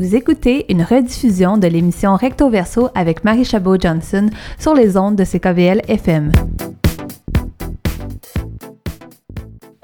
Vous 0.00 0.16
écoutez 0.16 0.64
une 0.70 0.82
rediffusion 0.82 1.58
de 1.58 1.66
l'émission 1.66 2.16
Recto 2.16 2.48
Verso 2.48 2.88
avec 2.94 3.22
Marie 3.22 3.44
Chabot-Johnson 3.44 4.30
sur 4.58 4.72
les 4.72 4.96
ondes 4.96 5.14
de 5.14 5.24
CKVL 5.24 5.82
FM. 5.88 6.32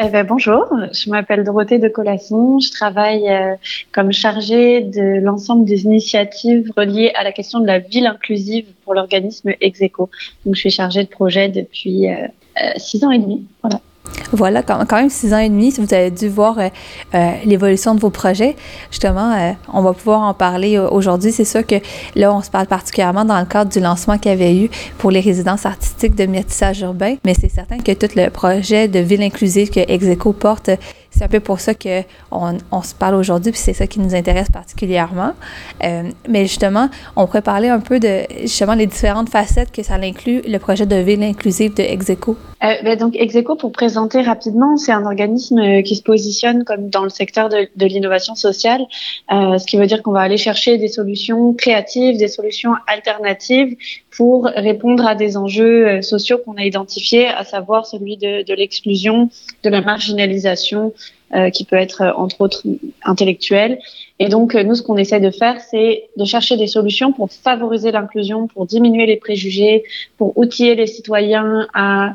Eh 0.02 0.08
ben, 0.08 0.24
bonjour, 0.26 0.72
je 0.90 1.10
m'appelle 1.10 1.44
Dorothée 1.44 1.78
de 1.78 1.88
Colasson. 1.88 2.58
Je 2.60 2.70
travaille 2.70 3.28
euh, 3.28 3.56
comme 3.92 4.10
chargée 4.10 4.80
de 4.80 5.20
l'ensemble 5.20 5.66
des 5.66 5.84
initiatives 5.84 6.72
reliées 6.74 7.12
à 7.14 7.22
la 7.22 7.32
question 7.32 7.60
de 7.60 7.66
la 7.66 7.80
ville 7.80 8.06
inclusive 8.06 8.64
pour 8.84 8.94
l'organisme 8.94 9.52
Execo. 9.60 10.08
Donc, 10.46 10.54
je 10.54 10.60
suis 10.60 10.70
chargée 10.70 11.04
de 11.04 11.10
projet 11.10 11.50
depuis 11.50 12.08
euh, 12.08 12.26
euh, 12.62 12.70
six 12.78 13.04
ans 13.04 13.10
et 13.10 13.18
demi. 13.18 13.44
Voilà, 14.32 14.62
quand, 14.62 14.90
même 14.92 15.10
six 15.10 15.32
ans 15.32 15.38
et 15.38 15.48
demi, 15.48 15.72
vous 15.78 15.94
avez 15.94 16.10
dû 16.10 16.28
voir 16.28 16.58
euh, 16.58 16.68
euh, 17.14 17.32
l'évolution 17.44 17.94
de 17.94 18.00
vos 18.00 18.10
projets. 18.10 18.56
Justement, 18.90 19.32
euh, 19.32 19.52
on 19.72 19.82
va 19.82 19.92
pouvoir 19.92 20.22
en 20.22 20.34
parler 20.34 20.78
aujourd'hui. 20.78 21.32
C'est 21.32 21.44
sûr 21.44 21.64
que 21.64 21.76
là, 22.14 22.34
on 22.34 22.42
se 22.42 22.50
parle 22.50 22.66
particulièrement 22.66 23.24
dans 23.24 23.38
le 23.38 23.46
cadre 23.46 23.70
du 23.70 23.80
lancement 23.80 24.18
qu'il 24.18 24.32
y 24.32 24.34
avait 24.34 24.56
eu 24.56 24.70
pour 24.98 25.10
les 25.10 25.20
résidences 25.20 25.64
artistiques 25.64 26.14
de 26.14 26.26
métissage 26.26 26.80
urbain, 26.80 27.16
mais 27.24 27.34
c'est 27.34 27.48
certain 27.50 27.78
que 27.78 27.92
tout 27.92 28.08
le 28.16 28.28
projet 28.30 28.88
de 28.88 28.98
ville 28.98 29.22
inclusive 29.22 29.70
que 29.70 29.80
Execo 29.80 30.32
porte, 30.32 30.70
c'est 31.16 31.24
un 31.24 31.28
peu 31.28 31.40
pour 31.40 31.60
ça 31.60 31.74
qu'on 31.74 32.58
on 32.70 32.82
se 32.82 32.94
parle 32.94 33.14
aujourd'hui, 33.14 33.52
puis 33.52 33.60
c'est 33.60 33.72
ça 33.72 33.86
qui 33.86 34.00
nous 34.00 34.14
intéresse 34.14 34.50
particulièrement. 34.50 35.32
mais 35.82 36.42
justement, 36.42 36.88
on 37.16 37.26
pourrait 37.26 37.42
parler 37.42 37.68
un 37.68 37.80
peu 37.80 37.98
de 38.00 38.22
justement 38.42 38.74
les 38.74 38.86
différentes 38.86 39.28
facettes 39.28 39.72
que 39.72 39.82
ça 39.82 39.94
inclut 39.94 40.42
le 40.46 40.58
projet 40.58 40.86
de 40.86 40.96
ville 40.96 41.22
inclusive 41.22 41.74
de 41.74 41.82
Execo. 41.82 42.36
Ben 42.60 42.96
donc, 42.96 43.14
Execo, 43.16 43.54
pour 43.54 43.70
présenter 43.70 44.22
rapidement, 44.22 44.76
c'est 44.76 44.92
un 44.92 45.04
organisme 45.04 45.58
euh, 45.58 45.82
qui 45.82 45.94
se 45.94 46.02
positionne 46.02 46.64
comme 46.64 46.88
dans 46.88 47.02
le 47.02 47.10
secteur 47.10 47.48
de, 47.48 47.86
l'innovation 47.86 48.34
sociale, 48.34 48.82
euh, 49.30 49.58
ce 49.58 49.66
qui 49.66 49.76
veut 49.76 49.86
dire 49.86 50.02
qu'on 50.02 50.12
va 50.12 50.20
aller 50.20 50.38
chercher 50.38 50.78
des 50.78 50.88
solutions 50.88 51.52
créatives, 51.52 52.16
des 52.16 52.28
solutions 52.28 52.72
alternatives 52.86 53.76
pour 54.16 54.44
répondre 54.44 55.06
à 55.06 55.14
des 55.14 55.36
enjeux 55.36 55.86
euh, 55.86 56.02
sociaux 56.02 56.38
qu'on 56.38 56.54
a 56.54 56.64
identifiés, 56.64 57.28
à 57.28 57.44
savoir 57.44 57.86
celui 57.86 58.16
de, 58.16 58.54
l'exclusion, 58.54 59.28
de 59.62 59.68
la 59.68 59.82
marginalisation, 59.82 60.92
qui 61.52 61.64
peut 61.64 61.76
être 61.76 62.14
entre 62.16 62.40
autres 62.40 62.62
intellectuelle. 63.02 63.80
Et 64.20 64.28
donc, 64.28 64.54
nous, 64.54 64.76
ce 64.76 64.82
qu'on 64.82 64.96
essaie 64.96 65.18
de 65.18 65.30
faire, 65.30 65.60
c'est 65.60 66.08
de 66.16 66.24
chercher 66.24 66.56
des 66.56 66.68
solutions 66.68 67.12
pour 67.12 67.32
favoriser 67.32 67.90
l'inclusion, 67.90 68.46
pour 68.46 68.64
diminuer 68.64 69.06
les 69.06 69.16
préjugés, 69.16 69.82
pour 70.18 70.38
outiller 70.38 70.76
les 70.76 70.86
citoyens 70.86 71.66
à 71.74 72.14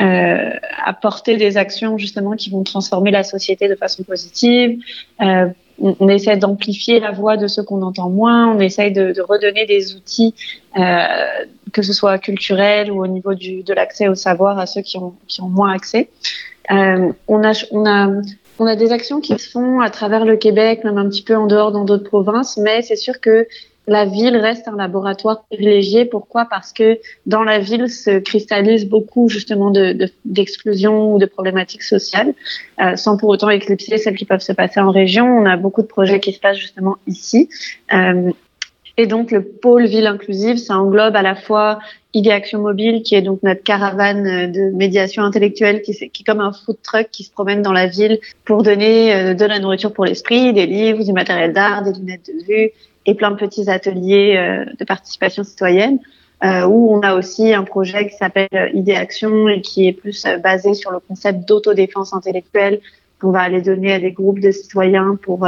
euh, 0.00 0.50
apporter 0.84 1.36
des 1.36 1.56
actions 1.56 1.98
justement 1.98 2.32
qui 2.32 2.50
vont 2.50 2.64
transformer 2.64 3.12
la 3.12 3.22
société 3.22 3.68
de 3.68 3.76
façon 3.76 4.02
positive. 4.02 4.80
Euh, 5.20 5.46
on, 5.80 6.08
essaie 6.08 6.36
d'amplifier 6.36 6.98
la 6.98 7.12
voix 7.12 7.36
de 7.36 7.46
ceux 7.46 7.62
qu'on 7.62 7.80
entend 7.80 8.10
moins. 8.10 8.52
On 8.52 8.58
essaie 8.58 8.90
de, 8.90 9.14
redonner 9.20 9.66
des 9.66 9.94
outils, 9.94 10.34
euh, 10.76 11.06
que 11.72 11.82
ce 11.82 11.92
soit 11.92 12.18
culturels 12.18 12.90
ou 12.90 13.04
au 13.04 13.06
niveau 13.06 13.34
de 13.34 13.72
l'accès 13.72 14.08
au 14.08 14.16
savoir 14.16 14.58
à 14.58 14.66
ceux 14.66 14.82
qui 14.82 14.98
ont 14.98 15.14
moins 15.42 15.72
accès. 15.72 16.08
Euh, 16.70 17.12
on 17.28 17.44
a, 17.44 17.52
on 17.70 17.86
a 17.86 18.10
on 18.58 18.66
a 18.66 18.76
des 18.76 18.92
actions 18.92 19.20
qui 19.20 19.36
se 19.38 19.50
font 19.50 19.80
à 19.80 19.90
travers 19.90 20.24
le 20.24 20.36
Québec, 20.36 20.84
même 20.84 20.98
un 20.98 21.08
petit 21.08 21.22
peu 21.22 21.34
en 21.34 21.46
dehors 21.46 21.72
dans 21.72 21.84
d'autres 21.84 22.08
provinces, 22.08 22.56
mais 22.56 22.82
c'est 22.82 22.96
sûr 22.96 23.20
que 23.20 23.46
la 23.86 24.06
ville 24.06 24.36
reste 24.36 24.66
un 24.66 24.76
laboratoire 24.76 25.44
privilégié. 25.44 26.04
Pourquoi? 26.06 26.46
Parce 26.46 26.72
que 26.72 26.98
dans 27.26 27.42
la 27.42 27.58
ville 27.58 27.90
se 27.90 28.18
cristallise 28.18 28.88
beaucoup 28.88 29.28
justement 29.28 29.70
d'exclusion 30.24 31.10
de, 31.10 31.14
ou 31.14 31.18
de 31.18 31.26
problématiques 31.26 31.82
sociales, 31.82 32.32
euh, 32.80 32.96
sans 32.96 33.16
pour 33.18 33.28
autant 33.28 33.50
éclipser 33.50 33.98
celles 33.98 34.16
qui 34.16 34.24
peuvent 34.24 34.40
se 34.40 34.52
passer 34.52 34.80
en 34.80 34.90
région. 34.90 35.26
On 35.26 35.44
a 35.44 35.56
beaucoup 35.56 35.82
de 35.82 35.86
projets 35.86 36.20
qui 36.20 36.32
se 36.32 36.40
passent 36.40 36.58
justement 36.58 36.96
ici. 37.06 37.50
Euh, 37.92 38.30
et 38.96 39.06
donc 39.06 39.30
le 39.30 39.42
pôle 39.42 39.86
ville 39.86 40.06
inclusive, 40.06 40.56
ça 40.56 40.78
englobe 40.78 41.16
à 41.16 41.22
la 41.22 41.34
fois 41.34 41.78
Idéaction 42.12 42.60
Mobile, 42.60 43.02
qui 43.02 43.14
est 43.14 43.22
donc 43.22 43.42
notre 43.42 43.62
caravane 43.62 44.52
de 44.52 44.70
médiation 44.76 45.22
intellectuelle, 45.24 45.82
qui, 45.82 45.90
est 45.92 46.24
comme 46.24 46.40
un 46.40 46.52
food 46.52 46.76
truck 46.82 47.08
qui 47.10 47.24
se 47.24 47.30
promène 47.30 47.62
dans 47.62 47.72
la 47.72 47.86
ville 47.86 48.20
pour 48.44 48.62
donner 48.62 49.12
euh, 49.12 49.34
de 49.34 49.44
la 49.44 49.58
nourriture 49.58 49.92
pour 49.92 50.04
l'esprit, 50.04 50.52
des 50.52 50.66
livres, 50.66 51.04
du 51.04 51.12
matériel 51.12 51.52
d'art, 51.52 51.82
des 51.82 51.92
lunettes 51.92 52.28
de 52.28 52.44
vue, 52.44 52.70
et 53.06 53.14
plein 53.14 53.32
de 53.32 53.36
petits 53.36 53.68
ateliers 53.68 54.36
euh, 54.36 54.64
de 54.78 54.84
participation 54.84 55.42
citoyenne. 55.42 55.98
Euh, 56.44 56.66
où 56.66 56.94
on 56.94 57.00
a 57.00 57.14
aussi 57.14 57.54
un 57.54 57.62
projet 57.62 58.08
qui 58.08 58.16
s'appelle 58.16 58.48
euh, 58.54 58.68
Idée 58.74 58.94
Action 58.94 59.48
et 59.48 59.62
qui 59.62 59.86
est 59.86 59.92
plus 59.92 60.26
euh, 60.26 60.36
basé 60.36 60.74
sur 60.74 60.90
le 60.90 60.98
concept 60.98 61.48
d'autodéfense 61.48 62.12
intellectuelle 62.12 62.80
qu'on 63.18 63.30
va 63.30 63.40
aller 63.40 63.62
donner 63.62 63.94
à 63.94 63.98
des 63.98 64.12
groupes 64.12 64.40
de 64.40 64.50
citoyens 64.50 65.16
pour 65.22 65.46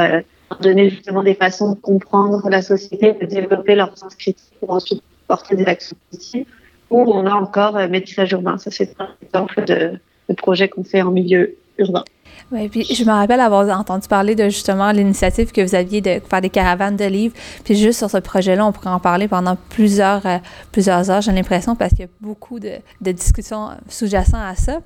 donner 0.61 0.91
justement 0.91 1.23
des 1.23 1.35
façons 1.35 1.73
de 1.73 1.81
comprendre 1.81 2.49
la 2.49 2.63
société, 2.63 3.13
de 3.13 3.27
développer 3.27 3.75
leur 3.75 3.97
sens 3.97 4.15
critique 4.15 4.53
pour 4.61 4.71
ensuite 4.71 5.03
porter 5.27 5.57
des 5.57 5.65
actions 5.65 5.97
positives. 6.11 6.47
Ou 6.91 7.01
on 7.13 7.27
a 7.27 7.35
encore 7.35 7.75
métissage 7.89 8.33
urbain. 8.33 8.59
Ça, 8.59 8.71
c'est 8.71 8.95
un 9.01 9.09
exemple 9.23 9.65
de, 9.65 9.99
de 10.29 10.35
projet 10.35 10.69
qu'on 10.69 10.85
fait 10.85 11.03
en 11.03 11.11
milieu 11.11 11.57
urbain. 11.79 12.05
Oui, 12.53 12.69
puis 12.69 12.85
je 12.85 13.03
me 13.03 13.11
rappelle 13.11 13.41
avoir 13.41 13.69
entendu 13.77 14.07
parler 14.07 14.37
de 14.37 14.45
justement 14.45 14.93
l'initiative 14.93 15.51
que 15.51 15.61
vous 15.61 15.75
aviez 15.75 16.01
de 16.01 16.21
faire 16.31 16.41
des 16.41 16.49
caravanes 16.49 16.97
de 16.97 17.05
livres. 17.05 17.35
Puis 17.65 17.75
juste 17.75 17.99
sur 17.99 18.09
ce 18.09 18.19
projet-là, 18.19 18.65
on 18.65 18.71
pourrait 18.71 18.91
en 18.91 19.01
parler 19.01 19.27
pendant 19.27 19.57
plusieurs, 19.69 20.25
euh, 20.27 20.39
plusieurs 20.71 21.11
heures, 21.11 21.21
j'ai 21.21 21.33
l'impression, 21.33 21.75
parce 21.75 21.91
qu'il 21.91 22.03
y 22.03 22.05
a 22.05 22.11
beaucoup 22.21 22.61
de, 22.61 22.79
discussions 23.01 23.71
sous-jacentes 23.89 24.35
à 24.35 24.55
ça. 24.55 24.79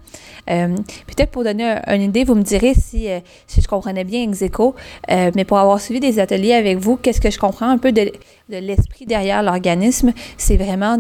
Euh, 0.49 0.75
Peut-être 1.07 1.31
pour 1.31 1.45
donner 1.45 1.77
une 1.87 2.01
idée, 2.01 2.25
vous 2.25 2.35
me 2.35 2.43
direz 2.43 2.73
si, 2.73 3.11
euh, 3.11 3.21
si 3.47 3.61
je 3.61 3.69
comprenais 3.69 4.05
bien 4.05 4.23
Execo, 4.23 4.75
euh, 5.11 5.31
mais 5.35 5.45
pour 5.45 5.59
avoir 5.59 5.81
suivi 5.81 6.01
des 6.01 6.19
ateliers 6.19 6.55
avec 6.55 6.79
vous, 6.79 6.97
qu'est-ce 6.97 7.21
que 7.21 7.31
je 7.31 7.39
comprends 7.39 7.69
un 7.69 7.79
peu 7.79 7.93
de, 7.93 8.11
l'esprit 8.49 9.05
derrière 9.05 9.43
l'organisme? 9.43 10.13
C'est 10.39 10.57
vraiment 10.57 10.97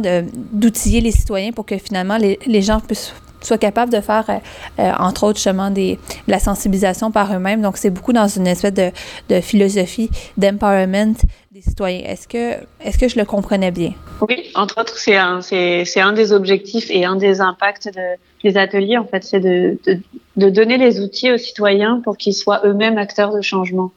d'outiller 0.53 1.01
les 1.01 1.11
citoyens 1.11 1.53
pour 1.53 1.65
que 1.65 1.79
finalement 1.79 2.19
les 2.19 2.63
gens 2.63 2.81
puissent 2.81 3.15
soient 3.43 3.59
capables 3.59 3.93
de 3.93 4.01
faire, 4.01 4.25
euh, 4.29 4.35
euh, 4.79 4.93
entre 4.99 5.25
autres, 5.25 5.37
justement, 5.37 5.71
des, 5.71 5.97
de 6.27 6.31
la 6.31 6.39
sensibilisation 6.39 7.11
par 7.11 7.35
eux-mêmes. 7.35 7.63
Donc, 7.63 7.77
c'est 7.77 7.91
beaucoup 7.91 8.13
dans 8.13 8.29
une 8.29 8.47
espèce 8.47 8.75
de, 8.75 8.91
de 9.29 9.41
philosophie 9.41 10.11
d'empowerment 10.37 11.17
des 11.53 11.63
citoyens. 11.63 12.05
Est-ce 12.07 12.29
que, 12.29 12.55
est-ce 12.85 12.99
que 12.99 13.09
je 13.09 13.19
le 13.19 13.25
comprenais 13.25 13.71
bien? 13.71 13.93
Oui, 14.29 14.51
entre 14.55 14.81
autres, 14.81 14.97
c'est 14.99 15.17
un, 15.17 15.41
un 15.41 16.13
des 16.13 16.33
objectifs 16.33 16.91
et 16.91 17.05
un 17.05 17.17
des 17.17 17.41
impacts 17.41 17.89
de, 17.89 18.17
des 18.45 18.57
ateliers, 18.57 18.99
en 18.99 19.07
fait, 19.07 19.25
c'est 19.25 19.41
de, 19.41 19.79
de, 19.87 19.99
de 20.37 20.51
donner 20.51 20.79
les 20.79 21.01
outils 21.01 21.33
aux 21.33 21.39
citoyens 21.39 22.01
pour 22.05 22.17
qu'ils 22.17 22.35
soient 22.35 22.61
eux-mêmes 22.65 22.99
acteurs 22.99 23.35
de 23.35 23.41
changement 23.41 23.91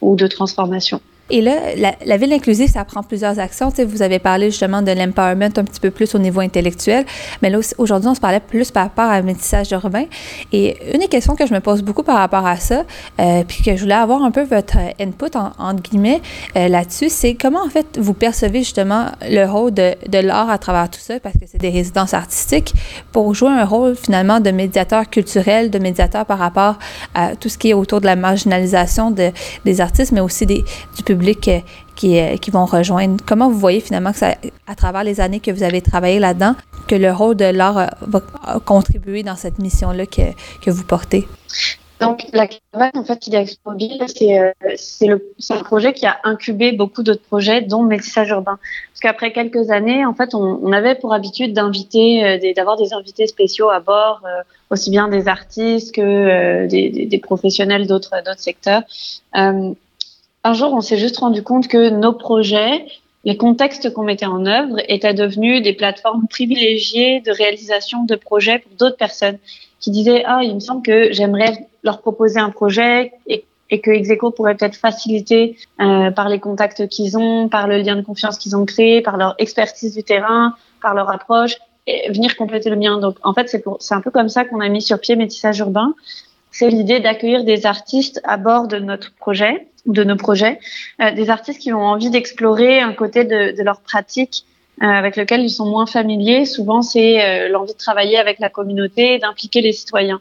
ou 0.00 0.16
de 0.16 0.26
transformation. 0.26 1.00
Et 1.30 1.42
là, 1.42 1.56
la, 2.04 2.16
ville 2.16 2.32
inclusive, 2.32 2.70
ça 2.70 2.84
prend 2.84 3.02
plusieurs 3.02 3.38
actions. 3.38 3.70
Vous 3.86 4.02
avez 4.02 4.18
parlé 4.18 4.50
justement 4.50 4.80
de 4.80 4.92
l'empowerment 4.92 5.50
un 5.56 5.64
petit 5.64 5.80
peu 5.80 5.90
plus 5.90 6.14
au 6.14 6.18
niveau 6.18 6.40
intellectuel, 6.40 7.04
mais 7.42 7.50
là, 7.50 7.58
aujourd'hui, 7.76 8.08
on 8.08 8.14
se 8.14 8.20
parlait 8.20 8.40
plus 8.40 8.70
par 8.70 8.84
rapport 8.84 9.10
à 9.10 9.20
métissage 9.20 9.70
urbain. 9.72 10.04
Et 10.52 10.76
une 10.94 11.00
des 11.00 11.08
questions 11.08 11.36
que 11.36 11.46
je 11.46 11.52
me 11.52 11.60
pose 11.60 11.82
beaucoup 11.82 12.02
par 12.02 12.16
rapport 12.16 12.46
à 12.46 12.56
ça, 12.56 12.84
euh, 13.20 13.44
puis 13.46 13.62
que 13.62 13.76
je 13.76 13.82
voulais 13.82 13.94
avoir 13.94 14.22
un 14.22 14.30
peu 14.30 14.42
votre 14.42 14.78
input, 14.98 15.36
en, 15.36 15.52
entre 15.58 15.82
guillemets, 15.82 16.22
euh, 16.56 16.68
là-dessus, 16.68 17.10
c'est 17.10 17.34
comment, 17.34 17.62
en 17.62 17.68
fait, 17.68 17.98
vous 17.98 18.14
percevez 18.14 18.60
justement 18.60 19.06
le 19.28 19.44
rôle 19.44 19.74
de, 19.74 19.94
l'art 20.18 20.48
à 20.48 20.58
travers 20.58 20.88
tout 20.88 21.00
ça, 21.00 21.20
parce 21.20 21.34
que 21.34 21.44
c'est 21.46 21.60
des 21.60 21.70
résidences 21.70 22.14
artistiques, 22.14 22.72
pour 23.12 23.34
jouer 23.34 23.50
un 23.50 23.64
rôle 23.64 23.96
finalement 23.96 24.40
de 24.40 24.50
médiateur 24.50 25.10
culturel, 25.10 25.70
de 25.70 25.78
médiateur 25.78 26.24
par 26.24 26.38
rapport 26.38 26.78
à 27.14 27.36
tout 27.36 27.50
ce 27.50 27.58
qui 27.58 27.70
est 27.70 27.74
autour 27.74 28.00
de 28.00 28.06
la 28.06 28.16
marginalisation 28.16 29.10
de, 29.10 29.30
des 29.64 29.80
artistes, 29.80 30.12
mais 30.12 30.20
aussi 30.20 30.46
du 30.46 30.62
public 31.04 31.17
euh, 31.26 31.60
qui, 31.96 32.18
euh, 32.18 32.36
qui, 32.36 32.50
vont 32.50 32.64
rejoindre. 32.64 33.16
Comment 33.26 33.48
vous 33.48 33.58
voyez 33.58 33.80
finalement 33.80 34.12
que 34.12 34.18
ça, 34.18 34.34
à 34.66 34.74
travers 34.74 35.04
les 35.04 35.20
années 35.20 35.40
que 35.40 35.50
vous 35.50 35.62
avez 35.62 35.80
travaillé 35.80 36.18
là-dedans, 36.18 36.54
que 36.86 36.94
le 36.94 37.12
rôle 37.12 37.36
de 37.36 37.46
l'art 37.46 37.78
euh, 37.78 37.86
va 38.02 38.20
contribuer 38.64 39.22
dans 39.22 39.36
cette 39.36 39.58
mission-là 39.58 40.06
que, 40.06 40.32
que 40.62 40.70
vous 40.70 40.84
portez? 40.84 41.26
Donc, 42.00 42.26
la 42.32 42.46
caravane, 42.46 42.92
en 42.94 43.02
fait, 43.02 43.26
Idéaction 43.26 43.58
Mobile, 43.66 44.04
c'est 44.06 44.38
c'est 44.76 45.54
un 45.54 45.64
projet 45.64 45.92
qui 45.92 46.06
a 46.06 46.18
incubé 46.22 46.70
beaucoup 46.70 47.02
d'autres 47.02 47.24
projets, 47.24 47.60
dont 47.60 47.82
métissage 47.82 48.28
urbain. 48.28 48.60
Parce 48.92 49.00
qu'après 49.00 49.32
quelques 49.32 49.70
années, 49.70 50.06
en 50.06 50.14
fait, 50.14 50.32
on, 50.32 50.60
on 50.62 50.70
avait 50.70 50.94
pour 50.94 51.12
habitude 51.12 51.54
d'inviter, 51.54 52.52
d'avoir 52.54 52.76
des 52.76 52.92
invités 52.92 53.26
spéciaux 53.26 53.70
à 53.70 53.80
bord, 53.80 54.22
aussi 54.70 54.90
bien 54.90 55.08
des 55.08 55.26
artistes 55.26 55.92
que 55.92 56.68
des, 56.68 56.88
des, 56.90 57.06
des, 57.06 57.18
professionnels 57.18 57.88
d'autres 57.88 58.14
secteurs 58.36 58.82
un 60.48 60.54
jour, 60.54 60.72
on 60.72 60.80
s'est 60.80 60.96
juste 60.96 61.18
rendu 61.18 61.42
compte 61.42 61.68
que 61.68 61.90
nos 61.90 62.14
projets, 62.14 62.86
les 63.24 63.36
contextes 63.36 63.92
qu'on 63.92 64.04
mettait 64.04 64.24
en 64.24 64.46
œuvre 64.46 64.76
étaient 64.88 65.12
devenus 65.12 65.62
des 65.62 65.74
plateformes 65.74 66.26
privilégiées 66.26 67.20
de 67.20 67.30
réalisation 67.30 68.04
de 68.04 68.14
projets 68.14 68.60
pour 68.60 68.72
d'autres 68.78 68.96
personnes 68.96 69.38
qui 69.78 69.90
disaient 69.90 70.22
ah 70.24 70.40
il 70.42 70.54
me 70.54 70.60
semble 70.60 70.82
que 70.82 71.12
j'aimerais 71.12 71.68
leur 71.82 72.00
proposer 72.00 72.40
un 72.40 72.48
projet 72.48 73.12
et, 73.26 73.44
que 73.70 73.90
Execo 73.90 74.30
pourrait 74.30 74.54
peut-être 74.54 74.76
faciliter 74.76 75.58
euh, 75.82 76.10
par 76.10 76.30
les 76.30 76.38
contacts 76.38 76.88
qu'ils 76.88 77.18
ont, 77.18 77.50
par 77.50 77.68
le 77.68 77.76
lien 77.76 77.96
de 77.96 78.00
confiance 78.00 78.38
qu'ils 78.38 78.56
ont 78.56 78.64
créé, 78.64 79.02
par 79.02 79.18
leur 79.18 79.34
expertise 79.36 79.94
du 79.94 80.02
terrain, 80.02 80.54
par 80.80 80.94
leur 80.94 81.10
approche, 81.10 81.56
et 81.86 82.10
venir 82.10 82.34
compléter 82.36 82.70
le 82.70 82.76
mien. 82.76 82.98
Donc 82.98 83.16
en 83.22 83.34
fait 83.34 83.48
c'est 83.50 83.94
un 83.94 84.00
peu 84.00 84.10
comme 84.10 84.30
ça 84.30 84.46
qu'on 84.46 84.60
a 84.60 84.68
mis 84.70 84.80
sur 84.80 84.98
pied 84.98 85.16
métissage 85.16 85.58
urbain 85.58 85.92
c'est 86.58 86.70
l'idée 86.70 86.98
d'accueillir 86.98 87.44
des 87.44 87.66
artistes 87.66 88.20
à 88.24 88.36
bord 88.36 88.66
de 88.66 88.80
notre 88.80 89.12
projet, 89.14 89.68
de 89.86 90.02
nos 90.02 90.16
projets, 90.16 90.58
euh, 91.00 91.12
des 91.12 91.30
artistes 91.30 91.60
qui 91.60 91.72
ont 91.72 91.84
envie 91.84 92.10
d'explorer 92.10 92.80
un 92.80 92.94
côté 92.94 93.22
de, 93.22 93.62
leur 93.62 93.80
pratique 93.80 94.44
euh, 94.82 94.86
avec 94.86 95.14
lequel 95.14 95.42
ils 95.42 95.50
sont 95.50 95.66
moins 95.66 95.86
familiers. 95.86 96.46
Souvent, 96.46 96.82
c'est 96.82 97.24
euh, 97.24 97.48
l'envie 97.48 97.74
de 97.74 97.78
travailler 97.78 98.18
avec 98.18 98.40
la 98.40 98.48
communauté, 98.48 99.20
d'impliquer 99.20 99.60
les 99.60 99.70
citoyens, 99.70 100.20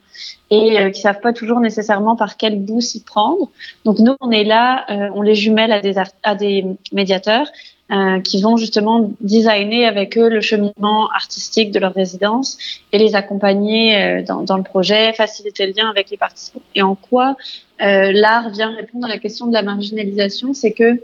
et 0.51 0.79
euh, 0.79 0.91
qui 0.91 1.01
savent 1.01 1.21
pas 1.21 1.33
toujours 1.33 1.59
nécessairement 1.59 2.15
par 2.15 2.37
quel 2.37 2.59
bout 2.59 2.81
s'y 2.81 3.03
prendre. 3.03 3.49
Donc 3.83 3.97
nous, 3.97 4.15
on 4.21 4.29
est 4.29 4.43
là, 4.43 4.85
on 5.15 5.23
les 5.23 5.33
jumelle 5.33 5.71
à 6.23 6.35
des 6.35 6.65
médiateurs 6.91 7.47
euh, 7.91 8.19
qui 8.19 8.41
vont 8.41 8.57
justement 8.57 9.11
designer 9.21 9.85
avec 9.85 10.17
eux 10.17 10.29
le 10.29 10.41
cheminement 10.41 11.09
artistique 11.11 11.71
de 11.71 11.79
leur 11.79 11.93
résidence 11.93 12.57
et 12.91 12.97
les 12.97 13.15
accompagner 13.15 14.23
dans, 14.23 14.41
dans, 14.41 14.57
le 14.57 14.63
projet, 14.63 15.13
faciliter 15.13 15.65
le 15.67 15.73
lien 15.73 15.89
avec 15.89 16.09
les 16.09 16.17
participants. 16.17 16.61
Et 16.75 16.81
en 16.81 16.95
quoi 16.95 17.35
euh, 17.81 18.11
l'art 18.11 18.49
vient 18.49 18.73
répondre 18.75 19.05
à 19.05 19.09
la 19.09 19.19
question 19.19 19.47
de 19.47 19.53
la 19.53 19.61
marginalisation, 19.61 20.53
c'est 20.53 20.71
que 20.71 21.01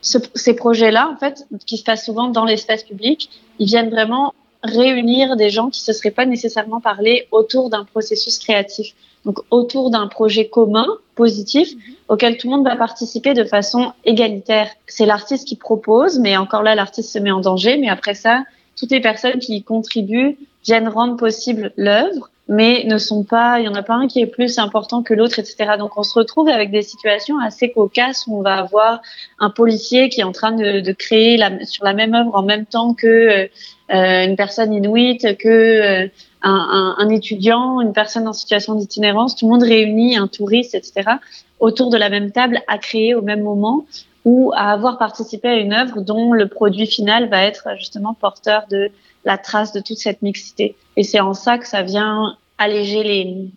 ces 0.00 0.54
projets-là, 0.54 1.10
en 1.12 1.16
fait, 1.16 1.46
qui 1.66 1.76
se 1.76 1.82
passent 1.82 2.04
souvent 2.04 2.28
dans 2.28 2.44
l'espace 2.44 2.84
public, 2.84 3.28
ils 3.58 3.66
viennent 3.66 3.90
vraiment 3.90 4.34
réunir 4.66 5.36
des 5.36 5.50
gens 5.50 5.70
qui 5.70 5.80
se 5.80 5.92
seraient 5.92 6.10
pas 6.10 6.26
nécessairement 6.26 6.80
parlé 6.80 7.28
autour 7.30 7.70
d'un 7.70 7.84
processus 7.84 8.38
créatif. 8.38 8.94
Donc 9.24 9.40
autour 9.50 9.90
d'un 9.90 10.06
projet 10.06 10.48
commun, 10.48 10.86
positif, 11.14 11.74
mhm. 11.74 11.80
auquel 12.08 12.36
tout 12.36 12.48
le 12.48 12.56
monde 12.56 12.66
va 12.66 12.76
participer 12.76 13.34
de 13.34 13.44
façon 13.44 13.92
égalitaire. 14.04 14.68
C'est 14.86 15.06
l'artiste 15.06 15.48
qui 15.48 15.56
propose, 15.56 16.18
mais 16.18 16.36
encore 16.36 16.62
là, 16.62 16.74
l'artiste 16.74 17.12
se 17.12 17.18
met 17.18 17.32
en 17.32 17.40
danger. 17.40 17.76
Mais 17.76 17.88
après 17.88 18.14
ça, 18.14 18.44
toutes 18.76 18.90
les 18.90 19.00
personnes 19.00 19.38
qui 19.38 19.56
y 19.56 19.62
contribuent 19.62 20.36
viennent 20.64 20.88
rendre 20.88 21.16
possible 21.16 21.72
l'œuvre 21.76 22.30
mais 22.48 22.84
ne 22.84 22.98
sont 22.98 23.24
pas, 23.24 23.58
il 23.58 23.64
y 23.64 23.68
en 23.68 23.74
a 23.74 23.82
pas 23.82 23.94
un 23.94 24.06
qui 24.06 24.20
est 24.20 24.26
plus 24.26 24.58
important 24.58 25.02
que 25.02 25.14
l'autre, 25.14 25.38
etc. 25.38 25.72
Donc 25.78 25.98
on 25.98 26.02
se 26.02 26.14
retrouve 26.14 26.48
avec 26.48 26.70
des 26.70 26.82
situations 26.82 27.38
assez 27.40 27.72
cocasses 27.72 28.26
où 28.26 28.38
on 28.38 28.42
va 28.42 28.54
avoir 28.54 29.02
un 29.40 29.50
policier 29.50 30.08
qui 30.08 30.20
est 30.20 30.24
en 30.24 30.32
train 30.32 30.52
de, 30.52 30.80
de 30.80 30.92
créer 30.92 31.36
la, 31.36 31.64
sur 31.64 31.84
la 31.84 31.92
même 31.92 32.14
œuvre 32.14 32.34
en 32.34 32.42
même 32.42 32.66
temps 32.66 32.94
que 32.94 33.06
euh, 33.06 33.46
une 33.94 34.36
personne 34.36 34.72
inuite, 34.72 35.36
que 35.38 35.48
euh, 35.48 36.08
un, 36.42 36.96
un, 36.98 37.04
un, 37.04 37.08
étudiant, 37.08 37.80
une 37.80 37.92
personne 37.92 38.26
en 38.26 38.32
situation 38.32 38.74
d'itinérance, 38.74 39.36
tout 39.36 39.46
le 39.46 39.52
monde 39.52 39.62
réuni, 39.62 40.16
un 40.16 40.26
touriste, 40.26 40.74
etc. 40.74 41.12
autour 41.60 41.90
de 41.90 41.96
la 41.96 42.08
même 42.08 42.32
table 42.32 42.60
à 42.68 42.78
créer 42.78 43.14
au 43.14 43.22
même 43.22 43.42
moment 43.42 43.84
ou 44.24 44.52
à 44.54 44.72
avoir 44.72 44.98
participé 44.98 45.48
à 45.48 45.54
une 45.54 45.72
œuvre 45.72 46.00
dont 46.00 46.32
le 46.32 46.48
produit 46.48 46.86
final 46.86 47.28
va 47.28 47.44
être 47.44 47.68
justement 47.78 48.12
porteur 48.12 48.64
de 48.70 48.90
la 49.24 49.38
trace 49.38 49.72
de 49.72 49.80
toute 49.80 49.98
cette 49.98 50.22
mixité. 50.22 50.76
Et 50.96 51.04
c'est 51.04 51.20
en 51.20 51.32
ça 51.32 51.58
que 51.58 51.66
ça 51.66 51.82
vient 51.82 52.36
alléger 52.58 53.04
les, 53.04 53.50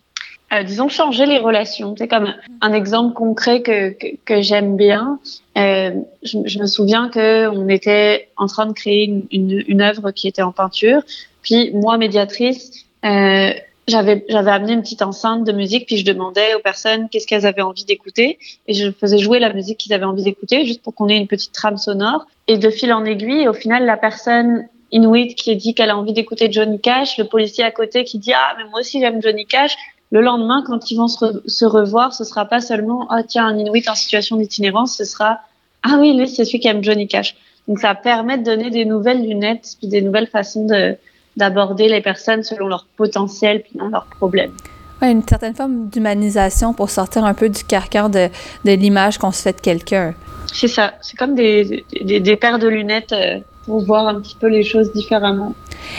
euh, 0.52 0.64
disons 0.64 0.90
changer 0.90 1.26
les 1.26 1.38
relations. 1.38 1.96
C'est 1.98 2.08
comme 2.08 2.34
un 2.62 2.74
exemple 2.74 3.14
concret 3.14 3.62
que 3.62 3.92
que, 3.92 4.08
que 4.26 4.42
j'aime 4.42 4.78
bien. 4.78 5.20
Euh, 5.58 5.92
je, 6.24 6.40
je, 6.46 6.60
me 6.60 6.66
souviens 6.66 7.10
que 7.10 7.48
on 7.50 7.70
était 7.70 8.30
en 8.38 8.48
train 8.48 8.66
de 8.66 8.74
créer 8.74 9.06
une, 9.06 9.26
une, 9.32 9.64
une, 9.68 9.82
œuvre 9.82 10.12
qui 10.12 10.28
était 10.28 10.42
en 10.42 10.52
peinture. 10.52 11.02
Puis 11.44 11.72
moi, 11.74 11.98
médiatrice, 11.98 12.86
euh, 13.06 13.52
j'avais 13.88 14.26
j'avais 14.28 14.52
amené 14.52 14.74
une 14.74 14.82
petite 14.82 15.04
enceinte 15.04 15.44
de 15.44 15.52
musique. 15.52 15.86
Puis 15.86 15.98
je 15.98 16.06
demandais 16.06 16.56
aux 16.56 16.62
personnes 16.62 17.10
qu'est-ce 17.10 17.28
qu'elles 17.28 17.46
avaient 17.46 17.62
envie 17.62 17.86
d'écouter, 17.86 18.40
et 18.68 18.74
je 18.74 18.92
faisais 18.92 19.20
jouer 19.20 19.40
la 19.40 19.54
musique 19.54 19.78
qu'ils 19.78 19.94
avaient 19.94 20.06
envie 20.06 20.24
d'écouter, 20.24 20.66
juste 20.66 20.82
pour 20.82 20.96
qu'on 20.96 21.10
ait 21.10 21.18
une 21.18 21.28
petite 21.28 21.52
trame 21.52 21.78
sonore. 21.78 22.26
Et 22.48 22.58
de 22.58 22.70
fil 22.72 22.92
en 22.92 23.06
aiguille, 23.06 23.48
au 23.48 23.54
final, 23.54 23.86
la 23.86 23.98
personne 23.98 24.68
Inuit 24.92 25.36
qui 25.36 25.56
dit 25.56 25.76
qu'elle 25.76 25.92
a 25.92 25.98
envie 25.98 26.14
d'écouter 26.14 26.52
Johnny 26.52 26.80
Cash, 26.80 27.18
le 27.20 27.26
policier 27.26 27.64
à 27.64 27.70
côté 27.70 28.04
qui 28.04 28.18
dit 28.18 28.34
ah 28.34 28.56
mais 28.58 28.64
moi 28.70 28.80
aussi 28.80 29.00
j'aime 29.00 29.22
Johnny 29.22 29.46
Cash. 29.46 29.76
Le 30.12 30.22
lendemain, 30.22 30.64
quand 30.66 30.90
ils 30.90 30.96
vont 30.96 31.08
se, 31.08 31.42
se 31.46 31.66
revoir, 31.66 32.14
ce 32.14 32.24
sera 32.24 32.46
pas 32.46 32.62
seulement 32.62 33.08
ah 33.10 33.24
tiens 33.24 33.46
un 33.46 33.58
Inuit 33.58 33.88
en 33.88 33.96
situation 33.96 34.38
d'itinérance, 34.38 34.98
ce 34.98 35.06
sera 35.06 35.40
ah 35.84 35.98
oui 36.00 36.16
lui 36.16 36.28
c'est 36.28 36.46
celui 36.46 36.60
qui 36.60 36.68
aime 36.68 36.84
Johnny 36.84 37.08
Cash. 37.08 37.36
Donc 37.68 37.80
ça 37.80 37.94
permet 37.94 38.38
de 38.38 38.44
donner 38.44 38.72
des 38.72 38.86
nouvelles 38.86 39.22
lunettes, 39.22 39.76
puis 39.78 39.88
des 39.88 40.02
nouvelles 40.02 40.28
façons 40.28 40.66
de 40.66 40.96
d'aborder 41.38 41.88
les 41.88 42.02
personnes 42.02 42.44
selon 42.44 42.68
leur 42.68 42.86
potentiel 42.98 43.62
puis 43.62 43.78
non 43.78 43.90
leurs 43.90 44.06
problèmes. 44.06 44.52
Ouais, 45.02 45.12
une 45.12 45.26
certaine 45.26 45.56
forme 45.56 45.88
d'humanisation 45.88 46.74
pour 46.74 46.90
sortir 46.90 47.24
un 47.24 47.34
peu 47.34 47.48
du 47.48 47.64
carcan 47.64 48.10
de, 48.10 48.28
de 48.66 48.72
l'image 48.72 49.18
qu'on 49.18 49.32
se 49.32 49.42
fait 49.42 49.54
de 49.54 49.62
quelqu'un. 49.62 50.14
C'est 50.52 50.68
ça, 50.68 50.94
c'est 51.02 51.16
comme 51.16 51.36
des, 51.36 51.86
des, 52.02 52.20
des, 52.20 52.36
paires 52.36 52.60
de 52.60 52.68
lunettes 52.68 53.14
euh, 53.14 53.40
pour 53.70 53.86
voir 53.86 54.08
un 54.08 54.20
petit 54.20 54.36
peu 54.36 54.48
les 54.48 54.64
choses 54.64 54.92
différemment. 54.94 55.54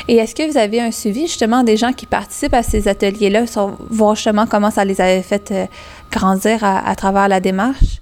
Et 0.09 0.17
est-ce 0.17 0.35
que 0.35 0.51
vous 0.51 0.59
avez 0.59 0.81
un 0.81 0.91
suivi 0.91 1.29
justement 1.29 1.63
des 1.63 1.77
gens 1.77 1.93
qui 1.93 2.05
participent 2.05 2.55
à 2.55 2.65
ces 2.65 2.89
ateliers-là, 2.89 3.45
voir 3.91 4.17
justement 4.17 4.47
comment 4.47 4.73
ça 4.73 4.85
les 4.85 5.01
avait 5.01 5.23
fait 5.23 5.53
euh, 5.53 5.67
grandir 6.11 6.65
à, 6.65 6.85
à, 6.85 6.97
travers 6.97 7.29
la 7.29 7.39
démarche? 7.39 8.01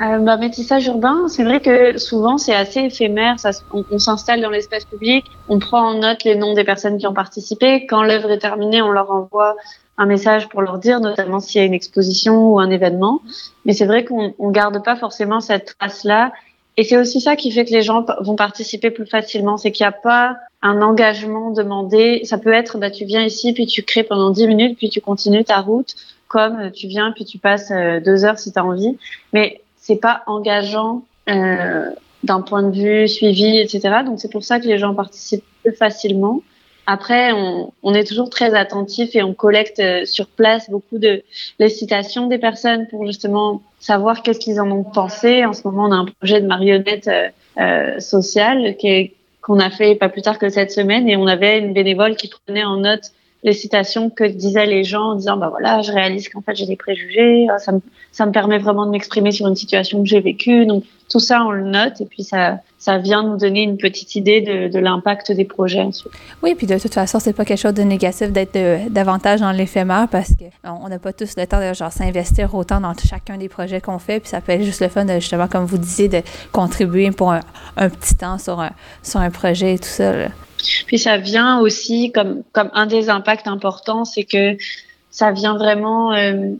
Euh, 0.00 0.18
bah, 0.18 0.36
métissage 0.36 0.86
urbain, 0.86 1.26
c'est 1.26 1.42
vrai 1.42 1.58
que 1.58 1.98
souvent 1.98 2.38
c'est 2.38 2.54
assez 2.54 2.82
éphémère. 2.82 3.40
Ça, 3.40 3.50
on, 3.72 3.84
on 3.90 3.98
s'installe 3.98 4.40
dans 4.40 4.48
l'espace 4.48 4.84
public, 4.84 5.24
on 5.48 5.58
prend 5.58 5.90
en 5.90 5.94
note 5.98 6.22
les 6.22 6.36
noms 6.36 6.54
des 6.54 6.64
personnes 6.64 6.96
qui 6.96 7.08
ont 7.08 7.12
participé. 7.12 7.86
Quand 7.86 8.04
l'œuvre 8.04 8.30
est 8.30 8.38
terminée, 8.38 8.80
on 8.80 8.90
leur 8.90 9.10
envoie 9.10 9.56
un 9.98 10.06
message 10.06 10.48
pour 10.48 10.62
leur 10.62 10.78
dire, 10.78 11.00
notamment 11.00 11.40
s'il 11.40 11.60
y 11.60 11.64
a 11.64 11.66
une 11.66 11.74
exposition 11.74 12.52
ou 12.52 12.60
un 12.60 12.70
événement. 12.70 13.20
Mais 13.64 13.72
c'est 13.72 13.86
vrai 13.86 14.04
qu'on 14.04 14.34
ne 14.38 14.52
garde 14.52 14.82
pas 14.84 14.94
forcément 14.94 15.40
cette 15.40 15.76
trace-là. 15.78 16.32
Et 16.76 16.84
c'est 16.84 16.96
aussi 16.96 17.20
ça 17.20 17.36
qui 17.36 17.50
fait 17.50 17.64
que 17.64 17.72
les 17.72 17.82
gens 17.82 18.06
vont 18.20 18.36
participer 18.36 18.90
plus 18.90 19.06
facilement. 19.06 19.56
C'est 19.56 19.72
qu'il 19.72 19.84
n'y 19.84 19.88
a 19.88 19.92
pas 19.92 20.36
un 20.62 20.82
engagement 20.82 21.50
demandé. 21.50 22.22
Ça 22.24 22.38
peut 22.38 22.52
être, 22.52 22.78
bah, 22.78 22.90
tu 22.90 23.04
viens 23.04 23.24
ici, 23.24 23.52
puis 23.52 23.66
tu 23.66 23.82
crées 23.82 24.04
pendant 24.04 24.30
10 24.30 24.46
minutes, 24.46 24.78
puis 24.78 24.90
tu 24.90 25.00
continues 25.00 25.44
ta 25.44 25.60
route, 25.60 25.94
comme 26.28 26.70
tu 26.70 26.86
viens, 26.86 27.12
puis 27.12 27.24
tu 27.24 27.38
passes 27.38 27.70
euh, 27.70 28.00
deux 28.00 28.24
heures 28.24 28.38
si 28.38 28.52
tu 28.52 28.58
as 28.58 28.64
envie. 28.64 28.96
Mais 29.32 29.60
c'est 29.76 29.96
pas 29.96 30.22
engageant 30.26 31.02
euh, 31.28 31.90
d'un 32.22 32.40
point 32.42 32.62
de 32.62 32.74
vue 32.74 33.08
suivi, 33.08 33.58
etc. 33.58 34.02
Donc 34.04 34.20
c'est 34.20 34.30
pour 34.30 34.44
ça 34.44 34.60
que 34.60 34.66
les 34.66 34.78
gens 34.78 34.94
participent 34.94 35.44
plus 35.62 35.74
facilement. 35.74 36.42
Après, 36.86 37.32
on, 37.32 37.72
on, 37.82 37.94
est 37.94 38.04
toujours 38.04 38.30
très 38.30 38.54
attentif 38.54 39.14
et 39.14 39.22
on 39.22 39.34
collecte 39.34 39.80
euh, 39.80 40.04
sur 40.04 40.26
place 40.26 40.70
beaucoup 40.70 40.98
de 40.98 41.22
les 41.58 41.68
citations 41.68 42.26
des 42.26 42.38
personnes 42.38 42.88
pour 42.88 43.06
justement 43.06 43.62
savoir 43.80 44.22
qu'est-ce 44.22 44.38
qu'ils 44.38 44.60
en 44.60 44.70
ont 44.70 44.84
pensé. 44.84 45.44
En 45.44 45.52
ce 45.52 45.62
moment, 45.66 45.86
on 45.86 45.92
a 45.92 45.96
un 45.96 46.04
projet 46.06 46.40
de 46.40 46.46
marionnette 46.46 47.08
euh, 47.08 47.28
euh 47.58 47.98
sociale 47.98 48.76
qu'on 49.42 49.58
a 49.58 49.70
fait 49.70 49.96
pas 49.96 50.08
plus 50.08 50.22
tard 50.22 50.38
que 50.38 50.48
cette 50.48 50.70
semaine 50.70 51.08
et 51.08 51.16
on 51.16 51.26
avait 51.26 51.58
une 51.58 51.72
bénévole 51.72 52.14
qui 52.14 52.28
prenait 52.28 52.64
en 52.64 52.76
note 52.76 53.10
les 53.42 53.52
citations 53.52 54.10
que 54.10 54.24
disaient 54.24 54.66
les 54.66 54.84
gens 54.84 55.12
en 55.12 55.14
disant 55.14 55.36
bah 55.36 55.48
voilà 55.48 55.82
je 55.82 55.92
réalise 55.92 56.28
qu'en 56.28 56.42
fait 56.42 56.54
j'ai 56.54 56.66
des 56.66 56.76
préjugés 56.76 57.46
ah, 57.50 57.58
ça 57.58 57.72
me 57.72 57.80
ça 58.12 58.26
me 58.26 58.32
permet 58.32 58.58
vraiment 58.58 58.86
de 58.86 58.90
m'exprimer 58.90 59.32
sur 59.32 59.46
une 59.46 59.56
situation 59.56 60.02
que 60.02 60.08
j'ai 60.08 60.20
vécue 60.20 60.66
donc 60.66 60.84
tout 61.08 61.20
ça 61.20 61.44
on 61.44 61.50
le 61.50 61.64
note 61.64 62.00
et 62.00 62.06
puis 62.06 62.22
ça 62.22 62.60
ça 62.80 62.96
vient 62.96 63.22
nous 63.22 63.36
donner 63.36 63.62
une 63.62 63.76
petite 63.76 64.16
idée 64.16 64.40
de, 64.40 64.78
l'impact 64.78 65.32
des 65.32 65.44
projets 65.44 65.82
ensuite. 65.82 66.10
Oui, 66.42 66.54
puis 66.54 66.66
de 66.66 66.78
toute 66.78 66.94
façon, 66.94 67.20
c'est 67.20 67.34
pas 67.34 67.44
quelque 67.44 67.60
chose 67.60 67.74
de 67.74 67.82
négatif 67.82 68.32
d'être 68.32 68.56
euh, 68.56 68.78
davantage 68.88 69.40
dans 69.40 69.52
l'éphémère 69.52 70.08
parce 70.10 70.30
que 70.30 70.44
on 70.64 70.88
n'a 70.88 70.98
pas 70.98 71.12
tous 71.12 71.36
le 71.36 71.46
temps 71.46 71.60
de 71.60 71.74
genre 71.74 71.92
s'investir 71.92 72.54
autant 72.54 72.80
dans 72.80 72.94
chacun 72.94 73.36
des 73.36 73.50
projets 73.50 73.82
qu'on 73.82 73.98
fait, 73.98 74.20
puis 74.20 74.30
ça 74.30 74.40
peut 74.40 74.52
être 74.52 74.62
juste 74.62 74.80
le 74.80 74.88
fun 74.88 75.04
de 75.04 75.12
justement, 75.14 75.46
comme 75.46 75.66
vous 75.66 75.76
disiez, 75.76 76.08
de 76.08 76.22
contribuer 76.52 77.10
pour 77.10 77.32
un, 77.32 77.40
petit 77.76 78.14
temps 78.14 78.38
sur 78.38 78.60
un, 78.60 78.70
sur 79.02 79.20
un 79.20 79.28
projet 79.28 79.74
et 79.74 79.78
tout 79.78 79.84
ça. 79.84 80.12
Puis 80.86 80.98
ça 80.98 81.16
vient 81.16 81.60
aussi 81.60 82.12
comme, 82.12 82.42
comme 82.52 82.70
un 82.74 82.86
des 82.86 83.10
impacts 83.10 83.46
importants, 83.46 84.04
c'est 84.04 84.24
que 84.24 84.56
ça 85.10 85.32
vient 85.32 85.56
vraiment 85.56 86.12
euh, 86.12 86.52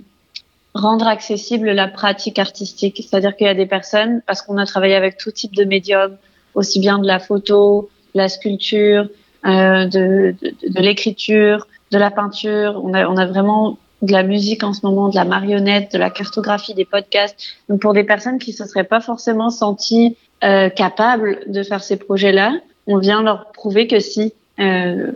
rendre 0.75 1.07
accessible 1.07 1.71
la 1.71 1.89
pratique 1.89 2.39
artistique. 2.39 2.97
C'est-à-dire 2.97 3.37
qu'il 3.37 3.47
y 3.47 3.51
a 3.51 3.55
des 3.55 3.67
personnes, 3.67 4.23
parce 4.27 4.43
qu'on 4.43 4.59
a 4.59 4.67
travaillé 4.67 4.95
avec 4.95 5.17
tout 5.17 5.31
type 5.31 5.55
de 5.55 5.65
médiums, 5.65 6.17
aussi 6.55 6.81
bien 6.81 6.99
de 6.99 7.07
la 7.07 7.19
photo, 7.19 7.89
de 8.15 8.21
la 8.21 8.29
sculpture, 8.29 9.09
euh, 9.47 9.87
de, 9.87 10.35
l'écriture, 10.77 11.67
de 11.93 11.99
la 11.99 12.11
peinture. 12.11 12.81
On 12.85 12.93
a, 12.95 13.07
on 13.07 13.17
a 13.17 13.27
vraiment 13.27 13.79
de 14.03 14.13
la 14.13 14.23
musique 14.23 14.65
en 14.65 14.73
ce 14.73 14.85
moment, 14.85 15.09
de 15.09 15.15
la 15.15 15.25
marionnette, 15.25 15.93
de 15.93 15.99
la 15.99 16.11
cartographie, 16.11 16.75
des 16.75 16.85
podcasts. 16.85 17.37
Donc 17.69 17.81
pour 17.81 17.93
des 17.93 18.05
personnes 18.05 18.39
qui 18.39 18.53
se 18.53 18.65
seraient 18.65 18.85
pas 18.85 19.01
forcément 19.01 19.51
senties 19.51 20.17
euh, 20.43 20.71
capables 20.71 21.41
de 21.49 21.63
faire 21.63 21.83
ces 21.83 21.97
projets-là, 21.97 22.55
on 22.87 22.99
vient 22.99 23.23
leur 23.23 23.53
prouver 23.53 23.87
que 23.87 24.01
si, 24.01 24.33
euh, 24.59 25.13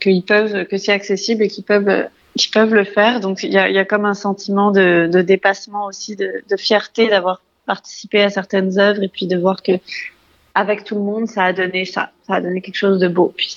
qu'ils 0.00 0.22
peuvent, 0.22 0.66
que 0.66 0.76
c'est 0.76 0.92
accessible 0.92 1.44
et 1.44 1.48
qu'ils 1.48 1.64
peuvent, 1.64 2.08
qu'ils 2.36 2.50
peuvent 2.50 2.74
le 2.74 2.84
faire. 2.84 3.20
Donc 3.20 3.42
il 3.42 3.52
y 3.52 3.58
a, 3.58 3.84
comme 3.84 4.04
un 4.04 4.14
sentiment 4.14 4.70
de, 4.70 5.22
dépassement 5.22 5.86
aussi, 5.86 6.16
de, 6.16 6.42
fierté 6.56 7.08
d'avoir 7.08 7.42
participé 7.66 8.22
à 8.22 8.30
certaines 8.30 8.78
œuvres 8.78 9.02
et 9.02 9.08
puis 9.08 9.26
de 9.26 9.36
voir 9.36 9.62
que 9.62 9.72
avec 10.54 10.84
tout 10.84 10.96
le 10.96 11.00
monde, 11.00 11.28
ça 11.28 11.44
a 11.44 11.52
donné 11.54 11.86
ça, 11.86 12.10
ça 12.26 12.34
a 12.34 12.40
donné 12.40 12.60
quelque 12.60 12.76
chose 12.76 12.98
de 12.98 13.08
beau. 13.08 13.32
Puis 13.34 13.56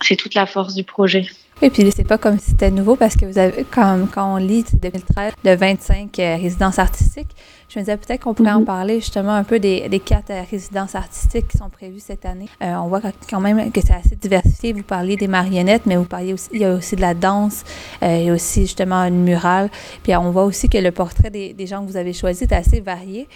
c'est 0.00 0.16
toute 0.16 0.34
la 0.34 0.46
force 0.46 0.74
du 0.74 0.84
projet. 0.84 1.26
Et 1.62 1.70
puis 1.70 1.90
c'est 1.94 2.04
pas 2.04 2.18
comme 2.18 2.38
si 2.38 2.50
c'était 2.50 2.70
nouveau 2.70 2.96
parce 2.96 3.16
que 3.16 3.26
vous 3.26 3.38
avez, 3.38 3.66
quand, 3.70 4.06
quand 4.12 4.34
on 4.34 4.36
lit 4.36 4.64
2013 4.72 5.32
de 5.44 5.50
25 5.50 6.18
euh, 6.18 6.36
résidences 6.36 6.78
artistiques, 6.78 7.34
je 7.72 7.78
me 7.78 7.84
disais 7.84 7.96
peut-être 7.96 8.24
qu'on 8.24 8.34
pourrait 8.34 8.50
en 8.50 8.60
mhm. 8.60 8.64
parler 8.66 8.94
justement 8.96 9.32
un 9.32 9.44
peu 9.44 9.60
des, 9.60 9.88
des 9.88 10.00
quatre 10.00 10.30
euh, 10.30 10.42
résidences 10.50 10.96
artistiques 10.96 11.46
qui 11.46 11.56
sont 11.56 11.70
prévues 11.70 12.00
cette 12.00 12.26
année. 12.26 12.48
Euh, 12.62 12.74
on 12.74 12.88
voit 12.88 13.00
quand 13.30 13.38
même 13.38 13.70
que 13.70 13.80
c'est 13.80 13.92
assez 13.92 14.16
diversifié. 14.16 14.72
Vous 14.72 14.82
parliez 14.82 15.16
des 15.16 15.28
marionnettes, 15.28 15.86
mais 15.86 15.94
vous 15.94 16.04
parliez 16.04 16.32
aussi, 16.32 16.48
il 16.52 16.60
y 16.60 16.64
a 16.64 16.74
aussi 16.74 16.96
de 16.96 17.00
la 17.00 17.14
danse, 17.14 17.62
euh, 18.02 18.16
il 18.18 18.26
y 18.26 18.30
a 18.30 18.32
aussi 18.32 18.62
justement 18.62 19.04
une 19.04 19.22
murale. 19.22 19.70
Puis 20.02 20.16
on 20.16 20.32
voit 20.32 20.44
aussi 20.44 20.68
que 20.68 20.78
le 20.78 20.90
portrait 20.90 21.30
des, 21.30 21.52
des 21.52 21.66
gens 21.68 21.84
que 21.84 21.88
vous 21.88 21.96
avez 21.96 22.12
choisi 22.12 22.42
est 22.42 22.52
assez 22.52 22.80
varié. 22.80 23.28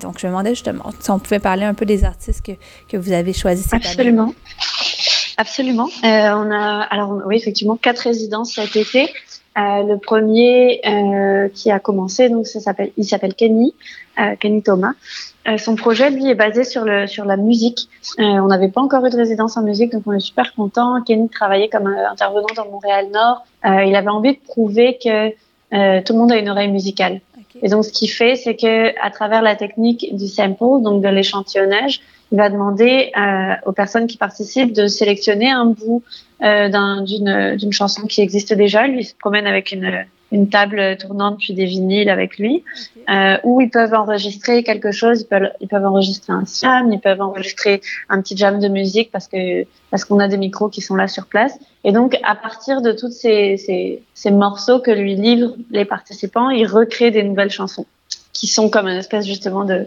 donc 0.00 0.18
je 0.18 0.26
me 0.26 0.32
demandais 0.32 0.54
justement 0.54 0.90
si 0.98 1.10
on 1.10 1.18
pouvait 1.18 1.38
parler 1.38 1.64
un 1.64 1.74
peu 1.74 1.84
des 1.84 2.04
artistes 2.04 2.44
que, 2.46 2.52
que 2.88 2.96
vous 2.96 3.12
avez 3.12 3.34
choisis 3.34 3.66
cette 3.66 3.84
Absolument. 3.84 4.22
année. 4.22 4.34
Absolument. 4.56 4.85
On 6.02 6.50
a 6.50 6.86
alors 6.90 7.22
oui 7.26 7.36
effectivement 7.36 7.76
quatre 7.76 8.00
résidences 8.00 8.54
cet 8.54 8.76
été. 8.76 9.10
Euh, 9.56 9.82
le 9.84 9.96
premier 9.96 10.82
euh, 10.86 11.48
qui 11.48 11.70
a 11.70 11.78
commencé, 11.78 12.28
donc 12.28 12.46
ça 12.46 12.60
s'appelle, 12.60 12.90
il 12.98 13.04
s'appelle 13.04 13.34
Kenny, 13.34 13.74
euh, 14.20 14.36
Kenny 14.38 14.62
Thomas. 14.62 14.92
Euh, 15.48 15.56
son 15.56 15.76
projet, 15.76 16.10
lui, 16.10 16.28
est 16.28 16.34
basé 16.34 16.62
sur 16.62 16.84
le 16.84 17.06
sur 17.06 17.24
la 17.24 17.38
musique. 17.38 17.88
Euh, 18.18 18.22
on 18.22 18.48
n'avait 18.48 18.68
pas 18.68 18.82
encore 18.82 19.06
eu 19.06 19.10
de 19.10 19.16
résidence 19.16 19.56
en 19.56 19.62
musique, 19.62 19.92
donc 19.92 20.02
on 20.04 20.12
est 20.12 20.20
super 20.20 20.54
content. 20.54 21.02
Kenny 21.02 21.30
travaillait 21.30 21.70
comme 21.70 21.86
intervenant 21.86 22.48
dans 22.54 22.66
Montréal 22.66 23.06
Nord. 23.10 23.46
il 23.64 23.96
avait 23.96 24.08
envie 24.08 24.34
de 24.34 24.40
prouver 24.40 24.98
que 25.02 25.30
tout 26.00 26.12
le 26.12 26.18
monde 26.18 26.32
a 26.32 26.36
une 26.36 26.50
oreille 26.50 26.70
musicale. 26.70 27.20
Et 27.62 27.68
donc, 27.68 27.84
ce 27.84 27.92
qu'il 27.92 28.10
fait, 28.10 28.36
c'est 28.36 28.56
que 28.56 28.98
à 29.04 29.10
travers 29.10 29.42
la 29.42 29.56
technique 29.56 30.14
du 30.14 30.26
sample, 30.26 30.82
donc 30.82 31.02
de 31.02 31.08
l'échantillonnage, 31.08 32.00
il 32.32 32.38
va 32.38 32.50
demander 32.50 33.12
euh, 33.16 33.54
aux 33.66 33.72
personnes 33.72 34.06
qui 34.06 34.16
participent 34.16 34.72
de 34.72 34.88
sélectionner 34.88 35.50
un 35.50 35.66
bout 35.66 36.02
euh, 36.42 36.68
d'une 37.02 37.72
chanson 37.72 38.06
qui 38.06 38.20
existe 38.20 38.52
déjà. 38.52 38.86
Lui, 38.86 39.00
il 39.00 39.04
se 39.04 39.14
promène 39.14 39.46
avec 39.46 39.72
une, 39.72 40.04
une 40.32 40.48
table 40.48 40.96
tournante 40.98 41.38
puis 41.38 41.54
des 41.54 41.64
vinyles 41.64 42.10
avec 42.10 42.38
lui, 42.38 42.64
euh, 43.08 43.36
où 43.44 43.60
ils 43.60 43.70
peuvent 43.70 43.94
enregistrer 43.94 44.62
quelque 44.62 44.90
chose. 44.90 45.22
Ils 45.22 45.26
peuvent, 45.26 45.50
ils 45.60 45.68
peuvent 45.68 45.84
enregistrer 45.84 46.32
un 46.32 46.44
slam, 46.44 46.92
ils 46.92 47.00
peuvent 47.00 47.20
enregistrer 47.20 47.80
un 48.08 48.20
petit 48.20 48.36
jam 48.36 48.58
de 48.58 48.68
musique 48.68 49.10
parce 49.12 49.28
que 49.28 49.64
parce 49.90 50.04
qu'on 50.04 50.18
a 50.18 50.28
des 50.28 50.36
micros 50.36 50.68
qui 50.68 50.80
sont 50.80 50.96
là 50.96 51.08
sur 51.08 51.26
place. 51.26 51.58
Et 51.84 51.92
donc, 51.92 52.18
à 52.24 52.34
partir 52.34 52.82
de 52.82 52.92
tous 52.92 53.10
ces, 53.10 53.56
ces, 53.56 54.02
ces 54.14 54.30
morceaux 54.30 54.80
que 54.80 54.90
lui 54.90 55.14
livrent 55.14 55.54
les 55.70 55.84
participants, 55.84 56.50
il 56.50 56.66
recrée 56.66 57.10
des 57.10 57.22
nouvelles 57.22 57.50
chansons 57.50 57.86
qui 58.36 58.46
sont 58.46 58.68
comme 58.68 58.86
une 58.86 58.98
espèce 58.98 59.26
justement 59.26 59.64
de 59.64 59.86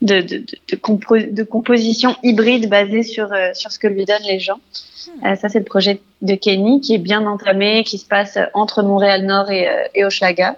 de, 0.00 0.22
de, 0.22 0.38
de, 0.38 1.30
de 1.30 1.42
composition 1.42 2.16
hybride 2.22 2.70
basée 2.70 3.02
sur 3.02 3.30
euh, 3.30 3.50
sur 3.52 3.70
ce 3.70 3.78
que 3.78 3.86
lui 3.86 4.06
donnent 4.06 4.26
les 4.26 4.40
gens. 4.40 4.56
Hmm. 4.56 5.26
Euh, 5.26 5.36
ça 5.36 5.50
c'est 5.50 5.58
le 5.58 5.66
projet 5.66 6.00
de 6.22 6.34
Kenny 6.34 6.80
qui 6.80 6.94
est 6.94 6.98
bien 6.98 7.26
entamé, 7.26 7.84
qui 7.84 7.98
se 7.98 8.06
passe 8.06 8.38
entre 8.54 8.82
Montréal 8.82 9.26
Nord 9.26 9.50
et, 9.50 9.68
euh, 9.68 9.84
et 9.94 10.04
Hochelaga. 10.04 10.56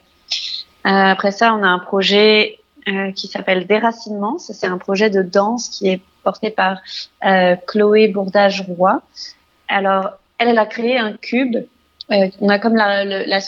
après 0.84 1.32
ça, 1.32 1.52
on 1.54 1.62
a 1.64 1.68
un 1.68 1.80
projet 1.80 2.58
qui 3.14 3.28
s'appelle 3.28 3.66
Déracinement. 3.66 4.38
Ça 4.38 4.54
c'est 4.54 4.66
un 4.66 4.78
projet 4.78 5.11
de 5.11 5.22
danse 5.22 5.68
qui 5.68 5.88
est 5.88 6.00
porté 6.25 6.50
par 6.50 6.80
Chloé 7.66 8.08
Bourdage-Roy. 8.08 9.02
Alors 9.68 10.11
elle, 10.38 10.49
elle 10.49 10.58
a 10.58 10.66
créé 10.66 10.99
un 10.99 11.12
cube 11.12 11.56
on 12.09 12.49
a 12.49 12.59
comme 12.59 12.75
la, 12.75 13.40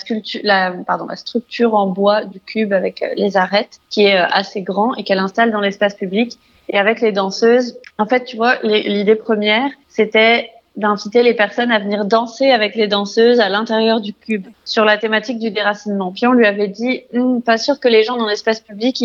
structure 1.16 1.74
en 1.74 1.86
bois 1.88 2.24
du 2.24 2.40
cube 2.40 2.72
avec 2.72 3.02
euh, 3.02 3.08
les 3.16 3.36
arêtes 3.36 3.80
qui 3.90 4.06
est 4.06 4.16
euh, 4.16 4.26
assez 4.30 4.62
grand 4.62 4.94
et 4.94 5.02
qu'elle 5.02 5.18
installe 5.18 5.50
dans 5.50 5.60
l'espace 5.60 5.94
public. 5.94 6.38
Et 6.68 6.78
avec 6.78 7.00
les 7.00 7.12
danseuses, 7.12 7.78
en 7.98 8.06
fait, 8.06 8.24
tu 8.24 8.36
vois, 8.36 8.56
l'idée 8.62 9.16
première, 9.16 9.70
c'était 9.88 10.50
d'inviter 10.76 11.22
les 11.22 11.34
personnes 11.34 11.70
à 11.70 11.78
venir 11.78 12.04
danser 12.04 12.50
avec 12.50 12.74
les 12.74 12.88
danseuses 12.88 13.38
à 13.38 13.48
l'intérieur 13.48 14.00
du 14.00 14.12
cube 14.12 14.48
sur 14.64 14.84
la 14.84 14.96
thématique 14.96 15.38
du 15.38 15.50
déracinement. 15.50 16.10
Puis 16.10 16.26
on 16.26 16.32
lui 16.32 16.46
avait 16.46 16.68
dit, 16.68 17.02
hm, 17.12 17.42
pas 17.42 17.58
sûr 17.58 17.78
que 17.78 17.88
les 17.88 18.02
gens 18.02 18.16
dans 18.16 18.26
l'espace 18.26 18.60
public, 18.60 19.00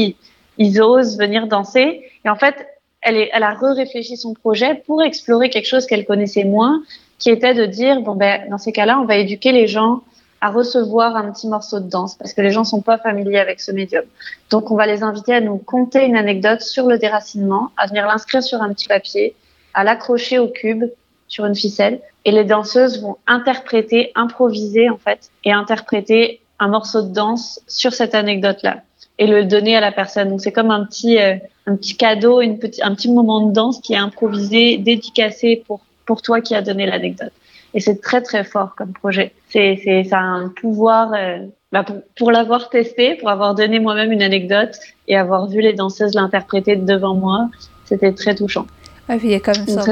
ils, 0.58 0.82
osent 0.82 1.18
venir 1.18 1.48
danser. 1.48 2.03
Et 2.25 2.29
en 2.29 2.36
fait, 2.36 2.56
elle, 3.01 3.29
elle 3.32 3.44
a 3.44 3.53
re-réfléchi 3.53 4.18
son 4.18 4.34
projet 4.34 4.82
pour 4.86 5.03
explorer 5.03 5.50
quelque 5.50 5.68
chose 5.68 5.86
qu'elle 5.86 6.06
connaissait 6.06 6.44
moins, 6.44 6.82
qui 7.20 7.30
était 7.30 7.54
de 7.54 7.66
dire 7.66 8.02
bon 8.02 8.16
ben 8.16 8.50
dans 8.50 8.58
ces 8.58 8.72
cas-là, 8.72 9.00
on 9.00 9.06
va 9.06 9.18
éduquer 9.18 9.52
les 9.52 9.68
gens 9.68 10.02
à 10.42 10.50
recevoir 10.50 11.16
un 11.18 11.32
petit 11.32 11.48
morceau 11.48 11.80
de 11.80 11.90
danse 11.90 12.16
parce 12.16 12.34
que 12.34 12.42
les 12.42 12.52
gens 12.52 12.64
sont 12.64 12.82
pas 12.82 12.98
familiers 12.98 13.40
avec 13.40 13.60
ce 13.60 13.72
médium. 13.72 14.06
Donc 14.50 14.72
on 14.72 14.76
va 14.76 14.88
les 14.88 15.04
inviter 15.04 15.34
à 15.34 15.42
nous 15.42 15.58
conter 15.58 16.06
une 16.06 16.16
anecdote 16.16 16.62
sur 16.62 16.88
le 16.88 16.98
déracinement, 16.98 17.72
à 17.78 17.88
venir 17.88 18.08
l'inscrire 18.08 18.42
sur 18.42 18.62
un 18.62 18.74
petit 18.74 18.88
papier, 18.88 19.36
à 19.74 19.84
l'accrocher 19.84 20.40
au 20.40 20.48
cube 20.48 20.86
sur 21.28 21.46
une 21.46 21.56
ficelle 21.56 22.00
et 22.26 22.32
les 22.32 22.46
danseuses 22.46 23.02
vont 23.02 23.18
interpréter, 23.28 24.12
improviser 24.16 24.90
en 24.90 24.98
fait 24.98 25.30
et 25.44 25.52
interpréter 25.52 26.42
un 26.60 26.70
morceau 26.70 27.02
de 27.02 27.14
danse 27.14 27.62
sur 27.68 27.94
cette 27.94 28.16
anecdote-là 28.16 28.82
et 29.18 29.28
le 29.28 29.44
donner 29.44 29.76
à 29.76 29.82
la 29.82 29.92
personne. 29.92 30.30
Donc 30.30 30.42
c'est 30.42 30.54
comme 30.54 30.72
un 30.72 30.86
petit 30.86 31.20
euh, 31.20 31.36
un 31.66 31.76
petit 31.76 31.96
cadeau, 31.96 32.42
une 32.42 32.58
petit, 32.58 32.82
un 32.82 32.96
petit 32.96 33.12
moment 33.12 33.46
de 33.46 33.54
danse 33.54 33.80
qui 33.82 33.94
est 33.94 33.98
improvisé, 33.98 34.78
dédicacé 34.78 35.64
pour 35.68 35.82
pour 36.10 36.24
toi 36.24 36.42
qui 36.42 36.56
a 36.56 36.63
donné 36.63 36.88
l'anecdote. 36.88 37.32
Et 37.75 37.80
c'est 37.80 38.01
très 38.01 38.24
très 38.24 38.44
fort 38.44 38.74
comme 38.75 38.94
projet. 38.94 39.32
C'est 39.51 39.80
c'est 39.84 40.04
ça 40.04 40.18
a 40.18 40.22
un 40.22 40.50
pouvoir 40.50 41.13
euh, 41.13 41.46
bah 41.72 41.86
pour, 42.18 42.32
l'avoir 42.32 42.72
testé, 42.72 43.13
pour 43.13 43.30
avoir 43.30 43.54
donné 43.54 43.80
moi-même 43.80 44.12
une 44.12 44.24
anecdote 44.24 44.75
et 45.08 45.16
avoir 45.16 45.48
vu 45.48 45.62
les 45.62 45.74
danseuses 45.74 46.16
l'interpréter 46.16 46.75
devant 46.78 47.13
moi, 47.13 47.50
c'était 47.86 48.12
très 48.12 48.34
touchant. 48.34 48.66
Oui, 49.08 49.18
puis 49.20 49.28
il 49.28 49.32
y 49.34 49.36
a 49.36 49.39
comme 49.39 49.54
ça 49.54 49.84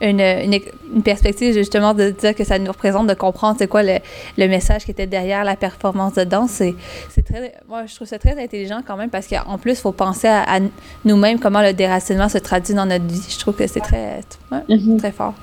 une, 0.00 0.20
une, 0.20 0.60
une, 0.94 1.02
perspective 1.02 1.54
justement 1.54 1.94
de 1.94 2.10
dire 2.10 2.34
que 2.34 2.44
ça 2.44 2.58
nous 2.58 2.70
représente, 2.70 3.06
de 3.06 3.14
comprendre 3.14 3.56
c'est 3.58 3.66
quoi 3.66 3.82
le, 3.82 3.98
le, 4.36 4.48
message 4.48 4.84
qui 4.84 4.90
était 4.90 5.06
derrière 5.06 5.44
la 5.44 5.56
performance 5.56 6.14
de 6.14 6.24
danse. 6.24 6.50
C'est 6.50 7.24
très, 7.24 7.54
moi, 7.68 7.86
je 7.86 7.94
trouve 7.94 8.06
ça 8.06 8.18
très 8.18 8.40
intelligent 8.42 8.82
quand 8.86 8.96
même 8.96 9.10
parce 9.10 9.26
qu'en 9.26 9.58
plus, 9.58 9.72
il 9.72 9.76
faut 9.76 9.92
penser 9.92 10.28
à, 10.28 10.58
nous-mêmes 11.04 11.38
comment 11.38 11.62
le 11.62 11.72
déracinement 11.72 12.28
se 12.28 12.38
traduit 12.38 12.74
dans 12.74 12.86
notre 12.86 13.06
vie. 13.06 13.26
Je 13.28 13.38
trouve 13.38 13.56
que 13.56 13.66
c'est 13.66 13.80
très, 13.80 14.20
mm-hmm. 14.52 14.98
très 14.98 15.12
fort. 15.12 15.34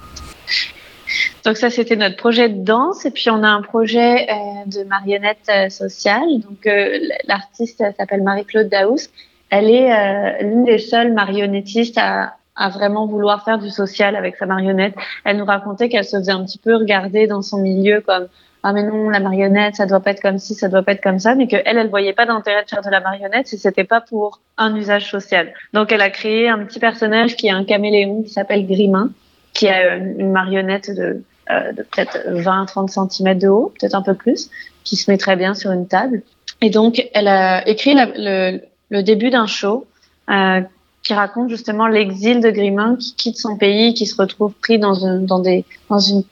Donc 1.46 1.58
ça, 1.58 1.70
c'était 1.70 1.96
notre 1.96 2.18
projet 2.18 2.50
de 2.50 2.64
danse. 2.64 3.06
Et 3.06 3.12
puis, 3.12 3.30
on 3.30 3.44
a 3.44 3.48
un 3.48 3.62
projet 3.62 4.30
euh, 4.30 4.36
de 4.68 4.84
marionnette 4.84 5.50
euh, 5.50 5.70
sociale. 5.70 6.40
Donc, 6.40 6.66
euh, 6.68 7.00
l'artiste 7.26 7.84
s'appelle 7.98 8.24
Marie-Claude 8.24 8.70
Daous. 8.70 9.10
Elle 9.50 9.70
est 9.70 10.42
l'une 10.42 10.64
des 10.64 10.80
seules 10.80 11.14
marionnettistes 11.14 12.00
à, 12.00 12.38
à 12.56 12.70
vraiment 12.70 13.08
vouloir 13.08 13.44
faire 13.44 13.60
du 13.60 13.70
social 13.70 14.16
avec 14.16 14.36
sa 14.36 14.46
marionnette. 14.46 14.96
Elle 15.24 15.38
nous 15.38 15.46
racontait 15.46 15.90
qu'elle 15.90 16.06
se 16.06 16.18
faisait 16.18 16.32
un 16.32 16.44
petit 16.46 16.60
peu 16.60 16.76
regarder 16.76 17.28
dans 17.28 17.42
son 17.42 17.58
milieu 17.58 18.02
comme 18.02 18.28
ah 18.66 18.72
mais 18.72 18.84
non 18.84 19.10
la 19.10 19.20
marionnette 19.20 19.76
ça 19.76 19.86
doit 19.86 20.00
pas 20.00 20.12
être 20.12 20.22
comme 20.22 20.38
ci 20.38 20.54
ça 20.56 20.70
doit 20.70 20.84
pas 20.84 20.94
être 20.94 21.04
comme 21.04 21.20
ça 21.20 21.36
mais 21.36 21.48
que 21.48 21.58
elle 21.66 21.78
elle 21.78 21.90
voyait 21.90 22.14
pas 22.14 22.26
d'intérêt 22.26 22.64
de 22.64 22.70
faire 22.70 22.82
de 22.82 22.90
la 22.90 23.02
marionnette 23.02 23.48
si 23.48 23.58
c'était 23.58 23.84
pas 23.84 24.00
pour 24.00 24.40
un 24.58 24.74
usage 24.76 25.12
social. 25.12 25.54
Donc 25.74 25.92
elle 25.92 26.02
a 26.02 26.10
créé 26.10 26.48
un 26.48 26.60
petit 26.60 26.80
personnage 26.80 27.36
qui 27.36 27.48
est 27.48 27.52
un 27.52 27.66
caméléon 27.66 28.24
qui 28.24 28.30
s'appelle 28.30 28.66
Grimin 28.66 29.10
qui 29.54 29.68
a 29.68 29.96
une 29.98 30.32
marionnette 30.32 30.90
de, 30.90 31.24
euh, 31.50 31.72
de 31.74 31.84
peut-être 31.84 32.18
20-30 32.28 33.10
cm 33.10 33.38
de 33.38 33.48
haut, 33.48 33.72
peut-être 33.80 33.96
un 33.96 34.02
peu 34.02 34.16
plus, 34.16 34.50
qui 34.84 34.96
se 34.96 35.10
met 35.10 35.18
très 35.18 35.36
bien 35.36 35.54
sur 35.54 35.72
une 35.72 35.88
table. 35.88 36.24
Et 36.62 36.70
donc 36.70 37.08
elle 37.14 37.28
a 37.28 37.68
écrit 37.68 37.94
le, 37.96 38.62
le 38.90 39.04
début 39.04 39.30
d'un 39.30 39.48
show 39.48 39.86
euh, 40.30 40.62
qui 41.04 41.14
raconte 41.14 41.50
justement 41.50 41.88
l'exil 41.88 42.40
de 42.40 42.50
Grimin 42.50 42.96
qui 42.96 43.14
quitte 43.16 43.38
son 43.38 43.58
pays, 43.58 43.94
qui 43.94 44.06
se 44.06 44.16
retrouve 44.20 44.54
pris 44.54 44.80
dans, 44.80 44.94
une, 44.94 45.26
dans, 45.26 45.40
des, 45.40 45.66
dans 45.90 46.00
une, 46.00 46.24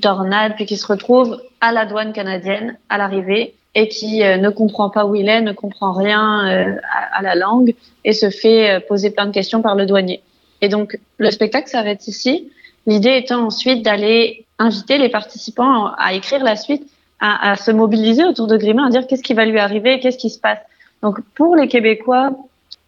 tornade, 0.00 0.54
puis 0.56 0.66
qui 0.66 0.76
se 0.76 0.86
retrouve 0.86 1.40
à 1.60 1.72
la 1.72 1.86
douane 1.86 2.12
canadienne 2.12 2.76
à 2.88 2.98
l'arrivée 2.98 3.54
et 3.76 3.88
qui 3.88 4.24
euh, 4.24 4.36
ne 4.36 4.50
comprend 4.50 4.90
pas 4.90 5.06
où 5.06 5.14
il 5.14 5.28
est, 5.28 5.40
ne 5.40 5.52
comprend 5.52 5.92
rien 5.92 6.48
euh, 6.48 6.76
à, 6.92 7.18
à, 7.18 7.22
la 7.22 7.36
langue 7.36 7.74
et 8.04 8.12
se 8.12 8.28
fait 8.28 8.70
euh, 8.70 8.80
poser 8.80 9.10
plein 9.10 9.26
de 9.26 9.30
questions 9.30 9.62
par 9.62 9.76
le 9.76 9.86
douanier. 9.86 10.20
Et 10.62 10.68
donc 10.68 10.98
le 11.18 11.30
spectacle 11.30 11.68
s'arrête 11.68 12.08
ici. 12.08 12.50
L'idée 12.86 13.16
étant 13.16 13.46
ensuite 13.46 13.84
d'aller 13.84 14.46
inviter 14.58 14.98
les 14.98 15.10
participants 15.10 15.92
à 15.96 16.12
écrire 16.14 16.42
la 16.42 16.56
suite, 16.56 16.84
à, 17.20 17.52
à 17.52 17.56
se 17.56 17.70
mobiliser 17.70 18.24
autour 18.24 18.48
de 18.48 18.56
Grimin, 18.56 18.88
à 18.88 18.90
dire 18.90 19.06
qu'est-ce 19.06 19.22
qui 19.22 19.34
va 19.34 19.44
lui 19.44 19.60
arriver, 19.60 20.00
qu'est-ce 20.00 20.18
qui 20.18 20.30
se 20.30 20.40
passe. 20.40 20.58
Donc 21.02 21.20
pour 21.36 21.54
les 21.54 21.68
Québécois, 21.68 22.32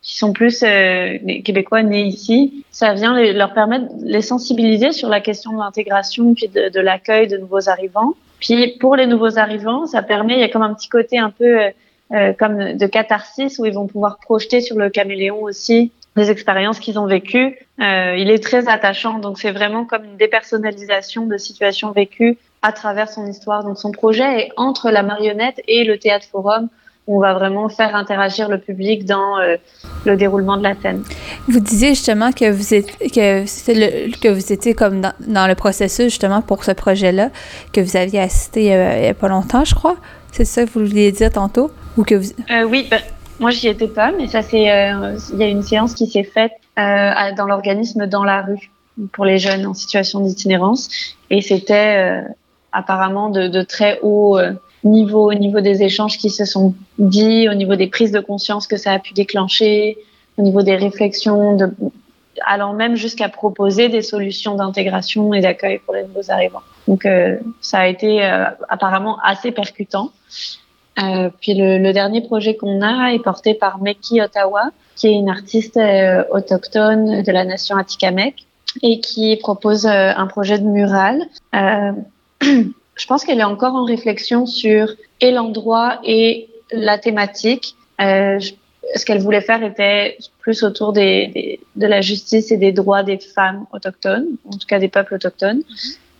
qui 0.02 0.16
sont 0.16 0.32
plus 0.32 0.62
euh, 0.62 1.18
Québécois 1.44 1.82
nés 1.82 2.04
ici, 2.04 2.64
ça 2.70 2.94
vient 2.94 3.20
leur 3.32 3.52
permettre 3.52 3.94
de 3.98 4.06
les 4.06 4.22
sensibiliser 4.22 4.92
sur 4.92 5.08
la 5.08 5.20
question 5.20 5.52
de 5.52 5.58
l'intégration 5.58 6.34
puis 6.34 6.48
de, 6.48 6.70
de 6.70 6.80
l'accueil 6.80 7.28
de 7.28 7.36
nouveaux 7.36 7.68
arrivants. 7.68 8.14
Puis 8.38 8.78
pour 8.80 8.96
les 8.96 9.06
nouveaux 9.06 9.38
arrivants, 9.38 9.86
ça 9.86 10.02
permet, 10.02 10.34
il 10.34 10.40
y 10.40 10.44
a 10.44 10.48
comme 10.48 10.62
un 10.62 10.74
petit 10.74 10.88
côté 10.88 11.18
un 11.18 11.30
peu 11.30 11.60
euh, 11.60 11.70
euh 12.12 12.32
comme 12.32 12.76
de 12.76 12.86
catharsis 12.86 13.58
où 13.58 13.66
ils 13.66 13.74
vont 13.74 13.86
pouvoir 13.86 14.18
projeter 14.18 14.60
sur 14.62 14.76
le 14.78 14.88
caméléon 14.88 15.42
aussi 15.42 15.92
des 16.16 16.30
expériences 16.30 16.80
qu'ils 16.80 16.98
ont 16.98 17.06
vécues. 17.06 17.58
Euh, 17.80 18.16
il 18.16 18.30
est 18.30 18.42
très 18.42 18.68
attachant, 18.68 19.18
donc 19.18 19.38
c'est 19.38 19.52
vraiment 19.52 19.84
comme 19.84 20.04
une 20.04 20.16
dépersonnalisation 20.16 21.26
de 21.26 21.36
situations 21.36 21.92
vécues 21.92 22.36
à 22.62 22.72
travers 22.72 23.08
son 23.08 23.26
histoire. 23.26 23.64
Donc 23.64 23.78
son 23.78 23.92
projet 23.92 24.40
est 24.40 24.50
entre 24.56 24.90
la 24.90 25.02
marionnette 25.02 25.62
et 25.68 25.84
le 25.84 25.98
théâtre 25.98 26.26
forum 26.26 26.68
on 27.06 27.18
va 27.18 27.34
vraiment 27.34 27.68
faire 27.68 27.96
interagir 27.96 28.48
le 28.48 28.58
public 28.58 29.04
dans 29.04 29.38
euh, 29.38 29.56
le 30.04 30.16
déroulement 30.16 30.56
de 30.56 30.62
la 30.62 30.74
scène. 30.80 31.02
Vous 31.48 31.60
disiez 31.60 31.90
justement 31.90 32.30
que 32.32 32.50
vous 32.50 32.74
êtes, 32.74 32.96
que, 32.98 33.42
le, 33.72 34.16
que 34.16 34.28
vous 34.28 34.52
étiez 34.52 34.74
comme 34.74 35.00
dans, 35.00 35.46
le 35.46 35.54
processus 35.54 36.04
justement 36.04 36.42
pour 36.42 36.64
ce 36.64 36.72
projet-là, 36.72 37.30
que 37.72 37.80
vous 37.80 37.96
aviez 37.96 38.20
assisté 38.20 38.74
euh, 38.74 38.96
il 38.96 39.02
n'y 39.02 39.08
a 39.08 39.14
pas 39.14 39.28
longtemps, 39.28 39.64
je 39.64 39.74
crois. 39.74 39.96
C'est 40.32 40.44
ça 40.44 40.64
que 40.64 40.70
vous 40.70 40.86
vouliez 40.86 41.10
dire 41.10 41.32
tantôt? 41.32 41.70
Ou 41.96 42.04
que 42.04 42.14
vous... 42.14 42.30
Euh, 42.50 42.62
oui, 42.62 42.86
ben, 42.88 43.00
moi 43.40 43.50
j'y 43.50 43.68
étais 43.68 43.88
pas, 43.88 44.12
mais 44.12 44.28
ça 44.28 44.42
c'est 44.42 44.62
il 44.62 45.38
y 45.38 45.42
a 45.42 45.48
une 45.48 45.62
séance 45.62 45.94
qui 45.94 46.06
s'est 46.06 46.24
faite 46.24 46.52
dans 46.76 47.46
l'organisme 47.46 48.06
dans 48.06 48.22
la 48.22 48.42
rue 48.42 48.70
pour 49.12 49.24
les 49.24 49.38
jeunes 49.38 49.66
en 49.66 49.74
situation 49.74 50.20
d'itinérance 50.20 50.88
et 51.30 51.40
c'était 51.40 52.22
apparemment 52.72 53.30
de, 53.30 53.48
de 53.48 53.62
très 53.62 53.98
haut 54.02 54.38
niveau, 54.84 55.30
au 55.30 55.34
niveau 55.34 55.60
des 55.60 55.82
échanges 55.82 56.18
qui 56.18 56.30
se 56.30 56.44
sont 56.44 56.74
dits, 56.98 57.48
au 57.48 57.54
niveau 57.54 57.76
des 57.76 57.86
prises 57.86 58.12
de 58.12 58.20
conscience 58.20 58.66
que 58.66 58.76
ça 58.76 58.92
a 58.92 58.98
pu 58.98 59.12
déclencher, 59.12 59.98
au 60.38 60.42
niveau 60.42 60.62
des 60.62 60.76
réflexions, 60.76 61.58
allant 62.46 62.72
même 62.72 62.96
jusqu'à 62.96 63.28
proposer 63.28 63.88
des 63.88 64.02
solutions 64.02 64.54
d'intégration 64.54 65.34
et 65.34 65.40
d'accueil 65.40 65.78
pour 65.78 65.94
les 65.94 66.02
nouveaux 66.04 66.30
arrivants. 66.30 66.62
Donc 66.88 67.06
euh, 67.06 67.36
ça 67.60 67.80
a 67.80 67.86
été 67.86 68.24
euh, 68.24 68.44
apparemment 68.68 69.18
assez 69.22 69.52
percutant. 69.52 70.10
Euh, 70.98 71.30
puis 71.40 71.54
le, 71.54 71.92
dernier 71.92 72.20
projet 72.20 72.56
qu'on 72.56 72.82
a 72.82 73.12
est 73.12 73.22
porté 73.22 73.54
par 73.54 73.80
Meki 73.80 74.20
Ottawa, 74.20 74.70
qui 74.96 75.08
est 75.08 75.12
une 75.12 75.30
artiste 75.30 75.78
autochtone 76.30 77.22
de 77.22 77.32
la 77.32 77.44
nation 77.44 77.76
Atikamek 77.76 78.46
et 78.82 79.00
qui 79.00 79.36
propose 79.36 79.86
un 79.86 80.26
projet 80.26 80.58
de 80.58 80.64
mural. 80.64 81.22
je 82.94 83.06
pense 83.06 83.24
qu'elle 83.24 83.40
est 83.40 83.44
encore 83.44 83.74
en 83.74 83.84
réflexion 83.84 84.46
sur 84.46 84.88
et 85.20 85.30
l'endroit 85.30 86.00
et 86.04 86.48
la 86.72 86.98
thématique. 86.98 87.74
Euh, 88.00 88.38
ce 88.94 89.04
qu'elle 89.04 89.20
voulait 89.20 89.40
faire 89.40 89.62
était 89.62 90.18
plus 90.40 90.62
autour 90.62 90.92
des, 90.92 91.60
de 91.76 91.86
la 91.86 92.00
justice 92.00 92.50
et 92.50 92.56
des 92.56 92.72
droits 92.72 93.02
des 93.02 93.18
femmes 93.18 93.66
autochtones, 93.72 94.26
en 94.46 94.56
tout 94.56 94.66
cas 94.66 94.78
des 94.78 94.88
peuples 94.88 95.14
autochtones. 95.14 95.62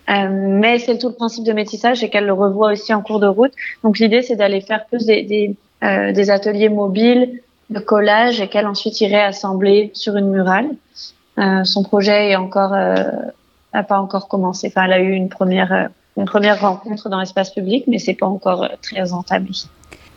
Euh, 0.09 0.29
mais 0.31 0.79
c'est 0.79 0.99
tout 0.99 1.09
le 1.09 1.15
principe 1.15 1.45
de 1.45 1.53
métissage 1.53 2.03
et 2.03 2.11
qu'elle 2.11 2.27
le 2.27 2.33
revoit 2.33 2.73
aussi 2.73 2.93
en 2.93 3.03
cours 3.03 3.21
de 3.21 3.27
route. 3.27 3.53
Donc 3.85 3.99
l'idée, 3.99 4.23
c'est 4.23 4.37
d'aller 4.37 4.61
faire 4.61 4.87
plus 4.87 5.07
des, 5.07 5.23
des, 5.23 5.55
euh, 5.85 6.13
des, 6.13 6.31
ateliers 6.31 6.69
mobiles 6.69 7.41
de 7.71 7.79
collage 7.79 8.41
et 8.41 8.49
qu'elle 8.49 8.67
ensuite 8.67 9.01
irait 9.01 9.23
assembler 9.23 9.91
sur 9.95 10.17
une 10.17 10.31
murale. 10.31 10.71
Son 11.65 11.83
projet 11.85 12.33
est 12.33 12.37
encore, 12.37 12.75
euh, 12.75 13.03
a 13.73 13.83
pas 13.83 13.99
encore 13.99 14.29
commencé. 14.29 14.67
Enfin, 14.67 14.85
elle 14.85 14.93
a 14.93 15.01
eu 15.01 15.13
une 15.13 15.31
première 15.31 15.89
une 16.21 16.27
première 16.27 16.61
rencontre 16.61 17.09
dans 17.09 17.19
l'espace 17.19 17.51
public, 17.51 17.85
mais 17.89 17.99
c'est 17.99 18.15
pas 18.15 18.27
encore 18.27 18.63
euh, 18.63 18.69
très 18.83 19.13
entamé. 19.13 19.51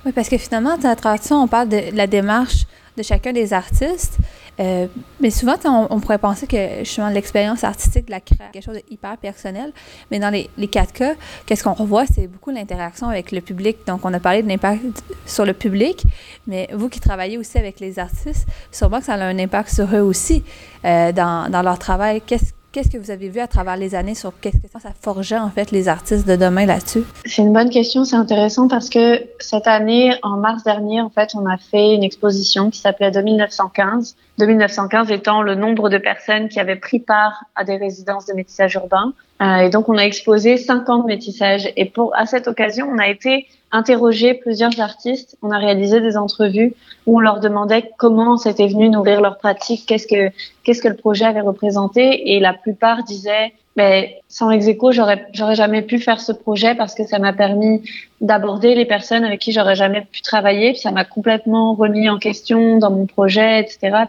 Oui, 0.06 0.12
parce 0.12 0.30
que 0.30 0.38
finalement, 0.38 0.78
dans 0.78 0.90
la 0.90 0.96
traduction, 0.96 1.42
on 1.42 1.48
parle 1.48 1.70
de 1.70 1.82
la 1.94 2.08
démarche 2.08 2.66
de 2.98 3.04
chacun 3.04 3.34
des 3.34 3.54
artistes. 3.54 4.18
Euh, 4.60 4.86
mais 5.20 5.32
souvent, 5.32 5.56
on, 5.90 6.00
pourrait 6.00 6.20
penser 6.20 6.46
que 6.46 6.80
justement 6.80 7.10
l'expérience 7.10 7.64
artistique 7.64 8.06
de 8.06 8.12
la 8.12 8.20
création 8.20 8.52
quelque 8.54 8.64
chose 8.64 8.80
d'hyper 8.88 9.18
personnel. 9.18 9.74
Mais 10.12 10.20
dans 10.20 10.30
les, 10.30 10.50
les 10.58 10.68
quatre 10.68 10.94
cas, 10.94 11.14
qu'est-ce 11.46 11.64
qu'on 11.64 11.74
revoit? 11.74 12.06
C'est 12.06 12.28
beaucoup 12.28 12.52
l'interaction 12.52 13.08
avec 13.08 13.32
le 13.32 13.42
public. 13.42 13.78
Donc, 13.88 14.02
on 14.04 14.14
a 14.14 14.20
parlé 14.20 14.44
de 14.44 14.48
l'impact 14.48 15.04
sur 15.26 15.46
le 15.46 15.54
public, 15.54 16.04
mais 16.46 16.70
vous 16.72 16.88
qui 16.88 17.00
travaillez 17.00 17.40
aussi 17.40 17.58
avec 17.58 17.80
les 17.80 17.98
artistes, 17.98 18.48
sûrement 18.72 19.00
que 19.00 19.06
ça 19.06 19.16
a 19.16 19.26
un 19.26 19.40
impact 19.40 19.70
sur 19.70 19.96
eux 19.96 20.02
aussi 20.02 20.44
euh, 20.86 21.12
dans, 21.12 21.50
dans 21.50 21.64
leur 21.64 21.80
travail. 21.80 22.22
Qu'est-ce 22.22 22.53
Qu'est-ce 22.74 22.90
que 22.90 22.98
vous 22.98 23.12
avez 23.12 23.30
vu 23.30 23.40
à 23.40 23.46
travers 23.46 23.78
les 23.78 23.94
années 23.94 24.16
sur 24.16 24.34
qu'est-ce 24.42 24.58
que 24.58 24.68
ça 24.68 24.90
forgeait 25.00 25.38
en 25.38 25.52
fait 25.52 25.70
les 25.70 25.88
artistes 25.88 26.28
de 26.28 26.36
demain 26.36 26.66
là-dessus? 26.66 27.04
C'est 27.24 27.44
une 27.44 27.54
bonne 27.54 27.70
question, 27.70 28.04
c'est 28.04 28.16
intéressant 28.16 28.68
parce 28.68 28.90
que 28.90 29.22
cette 29.38 29.68
année, 29.68 30.16
en 30.24 30.38
mars 30.38 30.64
dernier, 30.64 31.00
en 31.00 31.12
fait, 31.12 31.36
on 31.36 31.46
a 31.46 31.58
fait 31.58 31.94
une 31.94 32.04
exposition 32.04 32.72
qui 32.72 32.80
s'appelait 32.80 33.12
2915. 33.12 34.16
2915 34.40 35.12
étant 35.12 35.44
le 35.44 35.54
nombre 35.54 35.90
de 35.90 36.00
personnes 36.00 36.50
qui 36.50 36.60
avaient 36.60 36.76
pris 36.76 36.98
part 36.98 37.44
à 37.56 37.64
des 37.64 37.78
résidences 37.78 38.26
de 38.26 38.34
métissage 38.34 38.74
urbain. 38.74 39.14
Euh, 39.44 39.58
et 39.58 39.70
donc, 39.70 39.88
on 39.88 39.98
a 40.00 40.04
exposé 40.04 40.58
50 40.58 41.06
métissages. 41.06 41.72
Et 41.78 41.86
pour, 41.86 42.16
à 42.16 42.26
cette 42.26 42.48
occasion, 42.48 42.90
on 42.92 42.98
a 42.98 43.08
été 43.08 43.46
interroger 43.74 44.36
plusieurs 44.36 44.80
artistes. 44.80 45.36
On 45.42 45.52
a 45.52 45.58
réalisé 45.58 46.00
des 46.00 46.16
entrevues 46.16 46.74
où 47.06 47.18
on 47.18 47.20
leur 47.20 47.40
demandait 47.40 47.92
comment 47.98 48.38
c'était 48.38 48.68
venu 48.68 48.90
nourrir 48.90 49.20
leur 49.20 49.38
pratique, 49.38 49.86
qu'est-ce 49.88 50.08
que 50.08 50.32
qu'est-ce 50.64 50.82
que 50.82 50.88
le 50.88 50.96
projet 50.96 51.26
avait 51.26 51.42
représenté, 51.42 52.34
et 52.34 52.40
la 52.40 52.54
plupart 52.54 53.04
disaient 53.04 53.52
ben, 53.76 54.06
sans 54.30 54.52
Execo, 54.52 54.92
j'aurais 54.92 55.26
j'aurais 55.34 55.56
jamais 55.56 55.82
pu 55.82 55.98
faire 55.98 56.22
ce 56.22 56.32
projet 56.32 56.76
parce 56.76 56.94
que 56.94 57.06
ça 57.06 57.18
m'a 57.18 57.34
permis 57.34 57.82
d'aborder 58.22 58.76
les 58.76 58.86
personnes 58.86 59.26
avec 59.26 59.42
qui 59.42 59.52
j'aurais 59.52 59.76
jamais 59.76 60.02
pu 60.12 60.22
travailler, 60.22 60.74
puis 60.74 60.82
ça 60.82 60.92
m'a 60.92 61.04
complètement 61.04 61.74
remis 61.74 62.08
en 62.08 62.20
question 62.20 62.78
dans 62.78 62.92
mon 62.92 63.08
projet, 63.08 63.60
etc. 63.60 64.04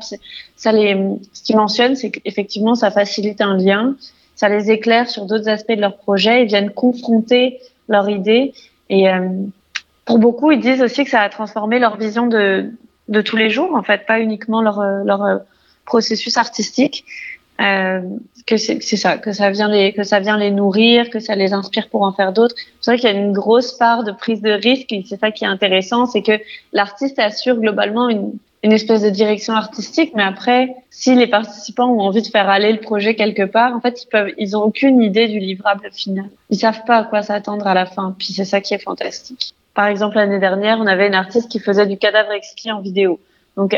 Ça 0.57 0.73
les, 0.73 0.95
ce 1.33 1.43
qu'ils 1.43 1.57
mentionnent, 1.57 1.97
c'est 1.97 2.11
qu'effectivement, 2.11 2.75
ça 2.75 2.91
facilite 2.91 3.41
un 3.41 3.57
lien, 3.57 3.97
ça 4.35 4.51
les 4.51 4.71
éclaire 4.71 5.09
sur 5.09 5.25
d'autres 5.25 5.49
aspects 5.49 5.73
de 5.73 5.81
leur 5.81 5.97
projet, 5.97 6.43
ils 6.43 6.49
viennent 6.49 6.71
confronter 6.71 7.59
leur 7.89 8.11
idée 8.11 8.53
et 8.95 9.09
euh, 9.09 9.29
pour 10.05 10.19
beaucoup, 10.19 10.53
ils 10.53 10.61
disent 10.61 10.83
aussi 10.83 11.05
que 11.05 11.11
ça 11.11 11.21
a 11.21 11.29
transformé 11.29 11.79
leur 11.81 11.97
vision 11.97 12.27
de, 12.27 12.73
tous 13.25 13.37
les 13.37 13.51
jours, 13.51 13.75
en 13.75 13.83
fait, 13.83 14.07
pas 14.07 14.21
uniquement 14.21 14.63
leur, 14.63 14.81
euh, 14.81 15.05
euh, 15.05 15.39
processus 15.85 16.37
artistique. 16.37 17.05
Que 17.59 18.57
c'est 18.57 18.81
ça, 18.81 19.17
que 19.17 19.33
ça 19.33 19.51
vient 19.51 19.69
les 19.69 20.51
nourrir, 20.51 21.09
que 21.09 21.19
ça 21.19 21.35
les 21.35 21.53
inspire 21.53 21.89
pour 21.89 22.03
en 22.03 22.13
faire 22.13 22.33
d'autres. 22.33 22.55
C'est 22.81 22.91
vrai 22.91 22.99
qu'il 22.99 23.09
y 23.09 23.13
a 23.13 23.17
une 23.17 23.33
grosse 23.33 23.73
part 23.73 24.05
de 24.05 24.13
prise 24.13 24.43
de 24.43 24.51
risque 24.51 24.93
et 24.93 25.05
c'est 25.09 25.19
ça 25.19 25.31
qui 25.31 25.45
est 25.45 25.49
intéressant, 25.49 26.05
c'est 26.05 26.23
que 26.23 26.39
l'artiste 26.73 27.19
assure 27.19 27.57
globalement 27.57 28.09
une, 28.11 28.33
une 28.65 28.73
espèce 28.73 29.03
de 29.03 29.11
direction 29.11 29.53
artistique, 29.53 30.13
mais 30.17 30.23
après, 30.23 30.75
si 30.89 31.15
les 31.15 31.27
participants 31.27 31.87
ont 31.87 32.01
envie 32.01 32.23
de 32.23 32.27
faire 32.27 32.49
aller 32.49 32.73
le 32.73 32.81
projet 32.81 33.15
quelque 33.15 33.45
part, 33.45 33.77
en 33.77 33.81
fait, 33.81 34.03
ils 34.03 34.07
peuvent, 34.07 34.33
ils 34.39 34.57
aucune 34.57 35.03
idée 35.03 35.29
du 35.29 35.39
livrable 35.39 35.87
final. 35.93 36.31
Ils 36.49 36.59
savent 36.59 36.83
pas 36.87 36.97
à 36.97 37.05
quoi 37.05 37.21
s'attendre 37.21 37.67
à 37.67 37.75
la 37.75 37.85
fin. 37.85 38.17
Puis 38.19 38.33
c'est 38.33 38.47
ça 38.47 38.63
qui 38.63 38.73
est 38.73 38.79
fantastique. 38.79 39.55
Par 39.75 39.87
exemple, 39.87 40.17
l'année 40.17 40.39
dernière, 40.39 40.79
on 40.81 40.87
avait 40.87 41.07
une 41.07 41.15
artiste 41.15 41.51
qui 41.51 41.59
faisait 41.59 41.87
du 41.87 41.99
cadavre 41.99 42.33
exquis 42.33 42.73
en 42.73 42.81
vidéo. 42.81 43.21
Donc, 43.59 43.77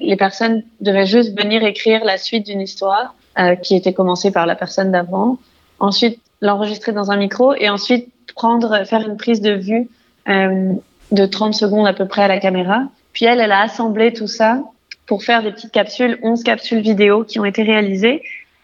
les 0.00 0.16
personnes 0.16 0.62
devaient 0.80 1.06
juste 1.06 1.38
venir 1.38 1.62
écrire 1.62 2.02
la 2.02 2.16
suite 2.16 2.46
d'une 2.46 2.62
histoire 2.62 3.14
euh, 3.38 3.54
qui 3.54 3.76
était 3.76 3.92
commencée 3.92 4.32
par 4.32 4.46
la 4.46 4.56
personne 4.56 4.92
d'avant. 4.92 5.36
Ensuite, 5.78 6.18
l'enregistrer 6.40 6.92
dans 6.92 7.10
un 7.10 7.18
micro 7.18 7.54
et 7.54 7.68
ensuite 7.68 8.08
prendre, 8.34 8.86
faire 8.86 9.06
une 9.06 9.18
prise 9.18 9.42
de 9.42 9.52
vue 9.52 9.90
euh, 10.30 10.72
de 11.10 11.26
30 11.26 11.52
secondes 11.52 11.86
à 11.86 11.92
peu 11.92 12.08
près 12.08 12.22
à 12.22 12.28
la 12.28 12.38
caméra 12.38 12.84
puis 13.12 13.24
elle, 13.24 13.40
elle 13.40 13.52
a 13.52 13.60
assemblé 13.60 14.12
tout 14.12 14.26
ça 14.26 14.62
pour 15.06 15.24
faire 15.24 15.42
des 15.42 15.52
petites 15.52 15.72
capsules, 15.72 16.18
11 16.22 16.42
capsules 16.42 16.80
vidéo 16.80 17.24
qui 17.24 17.38
ont 17.38 17.44
été 17.44 17.62
réalisées 17.62 18.22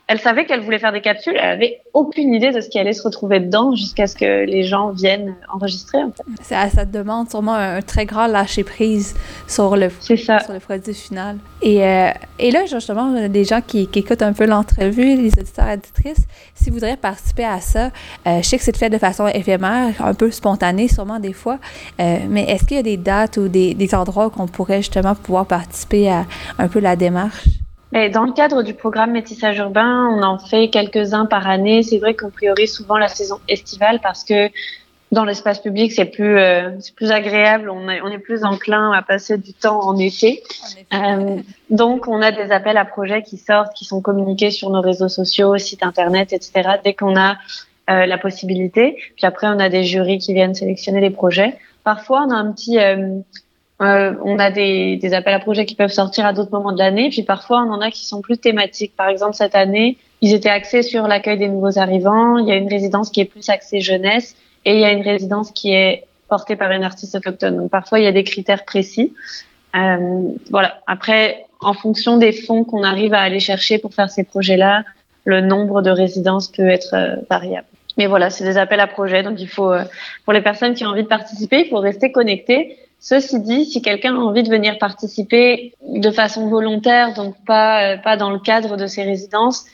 elle 0.09 0.21
savait 0.21 0.47
qu'elle 0.47 0.61
voulait 0.61 0.79
faire 0.79 0.93
des 0.93 1.03
capsules, 1.03 1.35
elle 1.37 1.51
avait 1.51 1.83
aucune 1.93 2.33
idée 2.33 2.51
de 2.51 2.63
ce 2.63 2.71
qui 2.71 2.79
allait 2.79 2.95
se 2.95 3.03
retrouver 3.03 3.41
dedans 3.41 3.75
jusqu'à 3.77 4.07
ce 4.07 4.17
que 4.17 4.47
les 4.47 4.65
gens 4.65 4.89
viennent 4.89 5.37
enregistrer. 5.53 6.03
En 6.03 6.11
fait. 6.11 6.23
ça, 6.43 6.71
ça 6.71 6.87
demande 6.87 7.29
sûrement 7.29 7.53
un, 7.55 7.83
très 7.83 8.07
grand 8.07 8.27
lâcher 8.27 8.65
prise 8.65 9.15
sur 9.47 9.77
le, 9.77 9.91
sur 10.01 10.17
le 10.17 10.61
produit 10.61 10.95
final. 10.95 11.37
Et, 11.61 11.85
euh, 11.85 12.11
et 12.39 12.51
là, 12.51 12.65
justement, 12.65 13.29
des 13.29 13.45
gens 13.45 13.61
qui, 13.61 13.87
qui 13.87 13.99
écoutent 13.99 14.23
un 14.23 14.33
peu 14.33 14.47
l'entrevue, 14.47 15.15
les 15.15 15.39
auditeurs 15.39 15.69
et 15.69 15.75
auditrices, 15.75 16.27
s'ils 16.55 16.73
voudraient 16.73 16.97
participer 16.97 17.45
à 17.45 17.61
ça, 17.61 17.91
euh, 18.27 18.39
je 18.39 18.49
sais 18.49 18.57
que 18.57 18.65
c'est 18.65 18.77
fait 18.77 18.89
de 18.89 18.99
façon 18.99 19.27
éphémère, 19.27 19.93
un 20.01 20.15
peu 20.15 20.31
spontanée 20.31 20.89
sûrement 20.89 21.21
des 21.21 21.35
fois, 21.35 21.59
euh, 22.01 22.17
mais 22.31 22.45
est-ce 22.45 22.65
qu'il 22.65 22.79
y 22.79 22.81
a 22.81 22.83
des 22.83 22.97
dates 22.97 23.37
ou 23.37 23.49
des, 23.49 23.75
des 23.75 23.95
endroits 23.95 24.29
où 24.29 24.33
on 24.39 24.47
pourrait 24.47 24.79
justement 24.79 25.15
pouvoir 25.15 25.45
participer 25.45 26.11
à 26.11 26.25
un 26.59 26.69
peu 26.69 26.81
la 26.81 26.97
démarche? 26.97 27.45
Mais 27.93 28.11
dans 28.11 28.25
le 28.25 28.33
cadre 28.33 28.63
du 28.63 28.75
programme 28.75 29.13
métissage 29.13 29.59
urbain, 29.59 30.09
on 30.09 30.23
en 30.23 30.39
fait 30.39 30.69
quelques-uns 30.69 31.27
par 31.27 31.49
année. 31.49 31.83
C'est 31.83 31.99
vrai 31.99 32.15
qu'on 32.15 32.31
priorise 32.31 32.73
souvent 32.73 32.99
la 32.99 33.09
saison 33.09 33.41
estivale 33.49 34.01
parce 34.03 34.25
que 34.25 34.51
dans 35.11 35.25
l'espace 35.25 35.61
public, 35.61 35.93
c'est 35.93 36.05
plus, 36.05 36.39
euh, 36.39 36.71
c'est 36.81 36.95
plus 36.95 37.13
agréable. 37.13 37.71
On 37.71 37.89
est, 37.89 38.03
on 38.03 38.09
est 38.09 38.19
plus 38.19 38.45
enclin 38.45 38.93
à 38.93 39.01
passer 39.01 39.39
du 39.39 39.55
temps 39.55 39.81
en 39.81 39.97
été. 39.97 40.43
Euh, 40.93 41.39
donc, 41.71 42.09
on 42.09 42.21
a 42.21 42.31
des 42.31 42.51
appels 42.51 42.77
à 42.77 42.85
projets 42.85 43.23
qui 43.23 43.39
sortent, 43.39 43.73
qui 43.75 43.87
sont 43.87 44.03
communiqués 44.03 44.51
sur 44.51 44.69
nos 44.69 44.83
réseaux 44.83 45.09
sociaux, 45.09 45.57
sites 45.57 45.83
internet, 45.83 46.35
etc. 46.35 46.77
Dès 46.85 46.93
qu'on 46.93 47.17
a 47.17 47.39
euh, 47.89 48.05
la 48.05 48.19
possibilité. 48.19 48.97
Puis 49.17 49.25
après, 49.25 49.47
on 49.47 49.59
a 49.59 49.71
des 49.71 49.85
jurys 49.85 50.19
qui 50.19 50.35
viennent 50.35 50.55
sélectionner 50.55 51.01
les 51.01 51.11
projets. 51.11 51.57
Parfois, 51.85 52.27
on 52.29 52.31
a 52.31 52.35
un 52.35 52.53
petit 52.53 52.77
euh, 53.81 54.15
on 54.25 54.39
a 54.39 54.51
des, 54.51 54.97
des, 54.97 55.15
appels 55.15 55.35
à 55.35 55.39
projets 55.39 55.65
qui 55.65 55.77
peuvent 55.77 55.93
sortir 55.93 56.27
à 56.27 56.33
d'autres 56.33 56.51
moments 56.51 56.73
de 56.73 56.79
l'année, 56.79 57.11
puis 57.11 57.23
parfois 57.23 57.63
on 57.63 57.71
en 57.71 57.81
a 57.81 57.91
qui 57.91 58.05
sont 58.07 58.21
plus 58.21 58.39
thématiques. 58.39 58.97
Par 58.97 59.09
exemple, 59.09 59.35
cette 59.35 59.55
année, 59.55 59.99
ils 60.21 60.35
étaient 60.35 60.49
axés 60.49 60.83
sur 60.83 61.07
l'accueil 61.07 61.39
des 61.39 61.49
nouveaux 61.49 61.79
arrivants. 61.79 62.39
Il 62.39 62.49
y 62.49 62.53
a 62.53 62.57
une 62.57 62.69
résidence 62.69 63.11
qui 63.11 63.21
est 63.21 63.25
plus 63.25 63.49
axée 63.49 63.81
jeunesse 63.81 64.35
et 64.65 64.75
il 64.75 64.81
y 64.81 64.85
a 64.85 64.91
une 64.91 65.03
résidence 65.03 65.53
qui 65.53 65.73
est 65.73 66.05
portée 66.29 66.57
par 66.57 66.73
une 66.73 66.83
artiste 66.83 67.15
autochtone. 67.15 67.57
Donc 67.57 67.71
parfois 67.71 68.01
il 68.01 68.05
y 68.05 68.09
a 68.09 68.13
des 68.13 68.25
critères 68.25 68.65
précis. 68.65 69.15
Euh, 69.77 70.23
voilà. 70.51 70.81
Après, 70.87 71.47
en 71.61 71.73
fonction 71.73 72.17
des 72.17 72.33
fonds 72.33 72.65
qu'on 72.65 72.83
arrive 72.83 73.15
à 73.15 73.21
aller 73.21 73.41
chercher 73.41 73.79
pour 73.79 73.95
faire 73.95 74.11
ces 74.11 74.25
projets-là, 74.25 74.85
le 75.25 75.41
nombre 75.41 75.83
de 75.83 75.91
résidences 75.91 76.49
peut 76.49 76.69
être 76.69 76.95
euh, 76.95 77.17
variable. 77.31 77.67
Mais 77.97 78.07
voilà, 78.07 78.31
c'est 78.31 78.45
des 78.45 78.57
appels 78.57 78.81
à 78.81 78.87
projets, 78.87 79.23
donc 79.23 79.41
il 79.41 79.49
faut, 79.49 79.73
euh, 79.73 79.85
pour 80.25 80.33
les 80.33 80.41
personnes 80.41 80.75
qui 80.75 80.87
ont 80.87 80.91
envie 80.91 81.03
de 81.03 81.09
participer, 81.09 81.65
il 81.65 81.69
faut 81.69 81.81
rester 81.81 82.13
connecté 82.13 82.77
Ceci 83.01 83.41
dit, 83.41 83.65
si 83.65 83.81
quelqu'un 83.81 84.17
a 84.17 84.19
envie 84.19 84.43
de 84.43 84.51
venir 84.51 84.79
participer 84.79 85.73
de 85.87 86.11
façon 86.11 86.49
volontaire, 86.49 87.15
donc 87.15 87.35
pas 87.47 87.97
pas 87.97 88.17
dans 88.17 88.31
le 88.31 88.39
cadre 88.39 88.77
de 88.77 88.87
ces 88.87 89.05
résidences, 89.05 89.67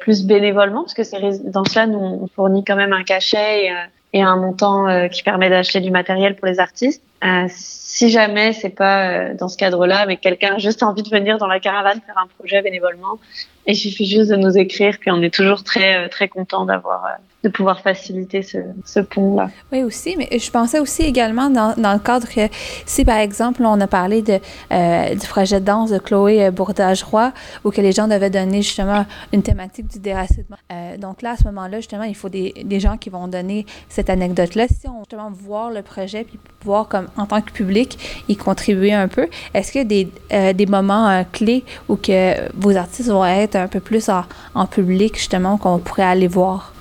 plus 0.00 0.24
bénévolement, 0.24 0.82
parce 0.82 0.94
que 0.94 1.04
ces 1.04 1.16
résidences-là, 1.16 1.86
nous 1.86 1.98
on 1.98 2.26
fournit 2.26 2.64
quand 2.64 2.76
même 2.76 2.92
un 2.92 3.04
cachet 3.04 3.66
et, 3.66 3.72
et 4.16 4.22
un 4.22 4.36
montant 4.36 4.88
euh, 4.88 5.08
qui 5.08 5.22
permet 5.22 5.50
d'acheter 5.50 5.80
du 5.80 5.90
matériel 5.90 6.36
pour 6.36 6.46
les 6.46 6.58
artistes. 6.58 7.02
Euh, 7.22 7.46
si 7.48 8.08
jamais 8.08 8.54
c'est 8.54 8.70
pas 8.70 9.08
euh, 9.08 9.34
dans 9.34 9.48
ce 9.48 9.58
cadre-là, 9.58 10.06
mais 10.06 10.16
quelqu'un 10.16 10.54
a 10.54 10.58
juste 10.58 10.82
envie 10.82 11.02
de 11.02 11.10
venir 11.10 11.36
dans 11.36 11.46
la 11.46 11.60
caravane 11.60 12.00
faire 12.06 12.16
un 12.16 12.26
projet 12.38 12.62
bénévolement, 12.62 13.18
il 13.66 13.76
suffit 13.76 14.06
juste 14.06 14.30
de 14.30 14.36
nous 14.36 14.56
écrire, 14.56 14.96
puis 15.00 15.10
on 15.10 15.22
est 15.22 15.34
toujours 15.34 15.64
très 15.64 16.08
très 16.08 16.28
content 16.28 16.64
d'avoir 16.64 17.04
de 17.46 17.48
pouvoir 17.48 17.80
faciliter 17.80 18.42
ce, 18.42 18.58
ce 18.84 18.98
pont-là. 18.98 19.50
Oui, 19.70 19.84
aussi, 19.84 20.16
mais 20.16 20.28
je 20.36 20.50
pensais 20.50 20.80
aussi 20.80 21.02
également 21.02 21.48
dans, 21.48 21.74
dans, 21.76 21.92
le 21.92 22.00
cadre 22.00 22.26
que 22.28 22.48
si, 22.86 23.04
par 23.04 23.18
exemple, 23.18 23.62
on 23.64 23.80
a 23.80 23.86
parlé 23.86 24.20
de, 24.20 24.40
euh, 24.72 25.14
du 25.14 25.26
projet 25.28 25.60
de 25.60 25.64
danse 25.64 25.90
de 25.90 25.98
Chloé 25.98 26.44
euh, 26.44 26.50
Bourdage-Roy, 26.50 27.32
où 27.62 27.70
que 27.70 27.80
les 27.80 27.92
gens 27.92 28.08
devaient 28.08 28.30
donner 28.30 28.62
justement 28.62 29.06
une 29.32 29.44
thématique 29.44 29.86
du 29.86 30.00
déracinement. 30.00 30.56
Euh, 30.72 30.96
donc 30.96 31.22
là, 31.22 31.32
à 31.32 31.36
ce 31.36 31.44
moment-là, 31.44 31.76
justement, 31.78 32.02
il 32.02 32.16
faut 32.16 32.28
des, 32.28 32.52
des, 32.64 32.80
gens 32.80 32.96
qui 32.96 33.10
vont 33.10 33.28
donner 33.28 33.64
cette 33.88 34.10
anecdote-là. 34.10 34.66
Si 34.68 34.88
on 34.88 34.98
justement 35.00 35.30
voir 35.30 35.70
le 35.70 35.82
projet, 35.82 36.24
puis 36.24 36.40
pouvoir, 36.58 36.88
comme 36.88 37.06
en 37.16 37.26
tant 37.26 37.40
que 37.42 37.52
public, 37.52 38.24
y 38.28 38.36
contribuer 38.36 38.92
un 38.92 39.06
peu, 39.06 39.28
est-ce 39.54 39.70
qu'il 39.70 39.82
y 39.82 39.84
a 39.84 39.86
des, 39.86 40.08
euh, 40.32 40.52
des 40.52 40.66
moments 40.66 41.08
euh, 41.08 41.22
clés 41.30 41.64
où 41.88 41.94
que 41.94 42.34
vos 42.54 42.76
artistes 42.76 43.08
vont 43.08 43.24
être 43.24 43.55
un 43.58 43.68
peu 43.68 43.80
plus 43.80 44.08
en, 44.08 44.24
en 44.54 44.66
public, 44.66 45.16
justement, 45.16 45.56
qu'on 45.58 45.78
pourrait 45.78 46.02
aller 46.04 46.28
voir? 46.28 46.72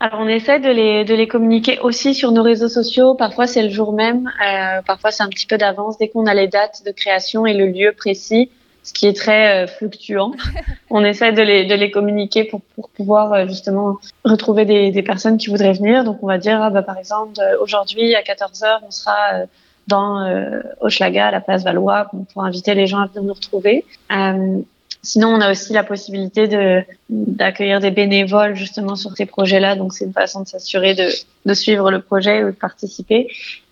Alors 0.00 0.20
on 0.20 0.28
essaie 0.28 0.60
de 0.60 0.68
les, 0.68 1.04
de 1.04 1.14
les 1.14 1.28
communiquer 1.28 1.78
aussi 1.80 2.14
sur 2.14 2.32
nos 2.32 2.42
réseaux 2.42 2.68
sociaux. 2.68 3.14
Parfois 3.14 3.46
c'est 3.46 3.62
le 3.62 3.70
jour 3.70 3.92
même, 3.92 4.30
euh, 4.46 4.82
parfois 4.82 5.10
c'est 5.10 5.22
un 5.22 5.28
petit 5.28 5.46
peu 5.46 5.56
d'avance. 5.56 5.96
Dès 5.96 6.08
qu'on 6.08 6.26
a 6.26 6.34
les 6.34 6.48
dates 6.48 6.82
de 6.84 6.90
création 6.90 7.46
et 7.46 7.54
le 7.54 7.66
lieu 7.66 7.92
précis, 7.96 8.50
ce 8.82 8.92
qui 8.92 9.06
est 9.06 9.16
très 9.16 9.64
euh, 9.64 9.66
fluctuant, 9.66 10.32
on 10.90 11.02
essaie 11.04 11.32
de 11.32 11.40
les, 11.40 11.64
de 11.64 11.74
les 11.74 11.90
communiquer 11.90 12.44
pour, 12.44 12.60
pour 12.74 12.90
pouvoir 12.90 13.32
euh, 13.32 13.46
justement 13.46 13.98
retrouver 14.24 14.66
des, 14.66 14.90
des 14.90 15.02
personnes 15.02 15.38
qui 15.38 15.48
voudraient 15.48 15.72
venir. 15.72 16.04
Donc 16.04 16.18
on 16.22 16.26
va 16.26 16.36
dire, 16.36 16.60
ah, 16.60 16.68
bah, 16.68 16.82
par 16.82 16.98
exemple, 16.98 17.40
aujourd'hui 17.60 18.14
à 18.14 18.20
14h, 18.20 18.80
on 18.86 18.90
sera 18.90 19.46
dans 19.86 20.20
euh, 20.20 20.60
Hochelaga, 20.80 21.28
à 21.28 21.30
la 21.30 21.40
place 21.40 21.64
Valois, 21.64 22.10
pour 22.32 22.44
inviter 22.44 22.74
les 22.74 22.86
gens 22.86 23.00
à 23.00 23.06
venir 23.06 23.22
nous 23.22 23.34
retrouver. 23.34 23.84
Euh, 24.12 24.60
Sinon, 25.04 25.28
on 25.28 25.40
a 25.40 25.50
aussi 25.50 25.72
la 25.72 25.84
possibilité 25.84 26.48
de 26.48 26.82
d'accueillir 27.10 27.78
des 27.80 27.90
bénévoles 27.90 28.56
justement 28.56 28.96
sur 28.96 29.12
ces 29.12 29.26
projets-là. 29.26 29.76
Donc, 29.76 29.92
c'est 29.92 30.06
une 30.06 30.12
façon 30.12 30.42
de 30.42 30.48
s'assurer 30.48 30.94
de, 30.94 31.08
de 31.44 31.54
suivre 31.54 31.90
le 31.90 32.00
projet 32.00 32.42
ou 32.42 32.46
de 32.46 32.56
participer. 32.56 33.28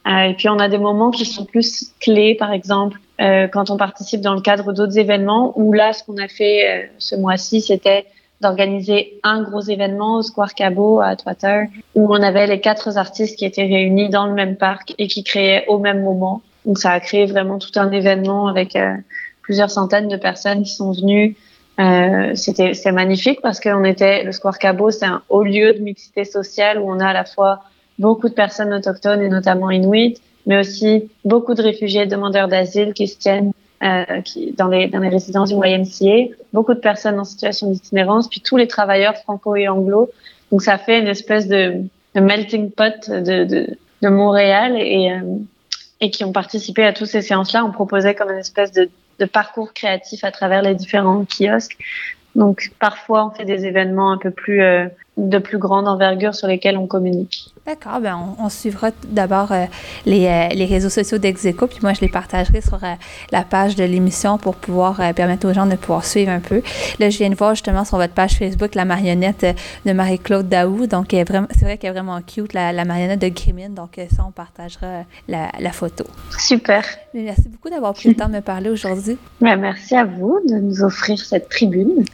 Euh, 0.06 0.24
et 0.24 0.34
puis, 0.34 0.48
on 0.48 0.58
a 0.58 0.68
des 0.68 0.78
moments 0.78 1.10
qui 1.10 1.24
sont 1.24 1.44
plus 1.44 1.92
clés, 2.00 2.34
par 2.34 2.52
exemple, 2.52 2.98
euh, 3.20 3.48
quand 3.48 3.70
on 3.70 3.76
participe 3.76 4.20
dans 4.20 4.34
le 4.34 4.42
cadre 4.42 4.72
d'autres 4.72 4.98
événements. 4.98 5.52
Où 5.56 5.72
là, 5.72 5.92
ce 5.92 6.04
qu'on 6.04 6.18
a 6.18 6.28
fait 6.28 6.68
euh, 6.68 6.86
ce 6.98 7.16
mois-ci, 7.16 7.62
c'était 7.62 8.04
d'organiser 8.40 9.20
un 9.22 9.42
gros 9.42 9.60
événement 9.60 10.16
au 10.18 10.22
Square 10.22 10.54
Cabot 10.54 11.00
à 11.00 11.16
Twitter, 11.16 11.62
où 11.94 12.12
on 12.12 12.22
avait 12.22 12.46
les 12.46 12.60
quatre 12.60 12.98
artistes 12.98 13.38
qui 13.38 13.44
étaient 13.44 13.62
réunis 13.62 14.10
dans 14.10 14.26
le 14.26 14.34
même 14.34 14.56
parc 14.56 14.94
et 14.98 15.06
qui 15.06 15.22
créaient 15.22 15.64
au 15.68 15.78
même 15.78 16.02
moment. 16.02 16.42
Donc, 16.66 16.78
ça 16.78 16.90
a 16.90 17.00
créé 17.00 17.24
vraiment 17.24 17.58
tout 17.58 17.70
un 17.76 17.90
événement 17.90 18.48
avec 18.48 18.76
euh, 18.76 18.94
plusieurs 19.42 19.70
centaines 19.70 20.08
de 20.08 20.16
personnes 20.16 20.62
qui 20.62 20.70
sont 20.70 20.92
venues. 20.92 21.36
Euh, 21.80 22.34
c'était 22.34 22.74
c'est 22.74 22.92
magnifique 22.92 23.40
parce 23.40 23.58
qu'on 23.58 23.84
était 23.84 24.24
le 24.24 24.32
Square 24.32 24.58
Cabo, 24.58 24.90
c'est 24.90 25.06
un 25.06 25.22
haut 25.28 25.42
lieu 25.42 25.72
de 25.72 25.78
mixité 25.80 26.24
sociale 26.24 26.78
où 26.78 26.90
on 26.90 27.00
a 27.00 27.08
à 27.08 27.12
la 27.12 27.24
fois 27.24 27.62
beaucoup 27.98 28.28
de 28.28 28.34
personnes 28.34 28.72
autochtones 28.74 29.22
et 29.22 29.28
notamment 29.28 29.70
inuits, 29.70 30.18
mais 30.46 30.58
aussi 30.58 31.10
beaucoup 31.24 31.54
de 31.54 31.62
réfugiés, 31.62 32.06
demandeurs 32.06 32.48
d'asile 32.48 32.92
qui 32.92 33.08
se 33.08 33.18
tiennent 33.18 33.52
euh, 33.82 34.20
qui, 34.20 34.52
dans 34.52 34.68
les 34.68 34.88
dans 34.88 34.98
les 35.00 35.08
résidences 35.08 35.48
du 35.48 35.56
YMCA, 35.56 36.34
beaucoup 36.52 36.74
de 36.74 36.80
personnes 36.80 37.18
en 37.18 37.24
situation 37.24 37.70
d'itinérance, 37.70 38.28
puis 38.28 38.40
tous 38.40 38.56
les 38.56 38.68
travailleurs 38.68 39.16
franco 39.16 39.56
et 39.56 39.66
anglo. 39.66 40.10
Donc 40.50 40.62
ça 40.62 40.76
fait 40.76 41.00
une 41.00 41.08
espèce 41.08 41.48
de, 41.48 41.82
melting 42.14 42.70
pot 42.70 43.08
de, 43.08 43.44
de, 43.44 43.66
de 44.02 44.08
Montréal 44.08 44.76
et 44.76 45.10
euh, 45.10 45.38
et 46.02 46.10
qui 46.10 46.24
ont 46.24 46.32
participé 46.32 46.84
à 46.84 46.92
toutes 46.92 47.06
ces 47.06 47.22
séances-là. 47.22 47.64
On 47.64 47.70
proposait 47.70 48.14
comme 48.14 48.30
une 48.30 48.38
espèce 48.38 48.72
de 48.72 48.90
de 49.18 49.24
parcours 49.24 49.72
créatif 49.72 50.24
à 50.24 50.30
travers 50.30 50.62
les 50.62 50.74
différents 50.74 51.24
kiosques. 51.24 51.78
Donc 52.34 52.72
parfois 52.78 53.26
on 53.26 53.30
fait 53.30 53.44
des 53.44 53.66
événements 53.66 54.12
un 54.12 54.18
peu 54.18 54.30
plus 54.30 54.62
euh, 54.62 54.88
de 55.18 55.38
plus 55.38 55.58
grande 55.58 55.86
envergure 55.86 56.34
sur 56.34 56.48
lesquels 56.48 56.78
on 56.78 56.86
communique. 56.86 57.52
D'accord, 57.66 58.00
ben 58.00 58.18
on, 58.38 58.44
on, 58.44 58.48
suivra 58.48 58.90
d'abord 59.04 59.52
euh, 59.52 59.66
les, 60.06 60.26
euh, 60.26 60.48
les, 60.48 60.64
réseaux 60.64 60.88
sociaux 60.88 61.18
d'Execo, 61.18 61.66
puis 61.66 61.78
moi 61.82 61.92
je 61.92 62.00
les 62.00 62.08
partagerai 62.08 62.60
sur 62.60 62.82
euh, 62.82 62.94
la 63.30 63.42
page 63.42 63.76
de 63.76 63.84
l'émission 63.84 64.38
pour 64.38 64.56
pouvoir 64.56 65.00
permettre 65.14 65.46
aux 65.48 65.52
gens 65.52 65.66
de 65.66 65.76
pouvoir 65.76 66.04
suivre 66.04 66.32
un 66.32 66.40
peu. 66.40 66.62
Là, 66.98 67.10
je 67.10 67.18
viens 67.18 67.30
de 67.30 67.34
voir 67.34 67.54
justement 67.54 67.84
sur 67.84 67.98
votre 67.98 68.14
page 68.14 68.32
Facebook 68.32 68.74
la 68.74 68.84
marionnette 68.84 69.46
de 69.84 69.92
Marie-Claude 69.92 70.48
Daou, 70.48 70.86
donc 70.86 71.08
c'est 71.10 71.62
vrai 71.62 71.76
qu'elle 71.76 71.90
est 71.90 71.92
vraiment 71.92 72.20
cute, 72.22 72.54
la, 72.54 72.72
la 72.72 72.84
marionnette 72.84 73.20
de 73.20 73.28
Grimine, 73.28 73.74
donc 73.74 74.00
ça 74.10 74.24
on 74.26 74.32
partagera 74.32 75.04
la, 75.28 75.50
la 75.60 75.72
photo. 75.72 76.04
Super. 76.38 76.84
Merci 77.14 77.48
beaucoup 77.48 77.68
d'avoir 77.68 77.92
pris 77.92 78.08
le 78.08 78.14
temps 78.14 78.28
de 78.28 78.34
me 78.34 78.40
parler 78.40 78.70
aujourd'hui. 78.70 79.18
Ben, 79.42 79.56
merci 79.56 79.96
à 79.96 80.04
vous 80.04 80.38
de 80.48 80.54
nous 80.54 80.82
offrir 80.84 81.18
cette 81.18 81.48
tribune. 81.48 82.04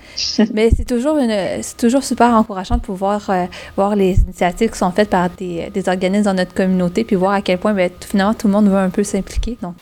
Mais 0.55 0.71
c'est 0.75 0.87
toujours, 0.87 1.19
une, 1.19 1.61
toujours 1.77 2.03
super 2.03 2.33
encourageant 2.33 2.77
de 2.77 2.81
pouvoir 2.88 3.29
euh, 3.29 3.44
voir 3.77 3.94
les 3.94 4.18
initiatives 4.20 4.70
qui 4.70 4.79
sont 4.79 4.90
faites 4.90 5.11
par 5.11 5.29
des, 5.29 5.68
des, 5.68 5.88
organismes 5.90 6.24
dans 6.24 6.35
notre 6.35 6.55
communauté, 6.55 7.05
puis 7.05 7.16
voir 7.16 7.33
à 7.33 7.42
quel 7.42 7.59
point 7.59 7.74
ben, 7.74 7.90
finalement 8.01 8.33
tout 8.33 8.46
le 8.46 8.55
monde 8.55 8.68
veut 8.68 8.79
un 8.79 8.88
peu 8.88 9.05
s'impliquer. 9.05 9.59
Donc, 9.61 9.74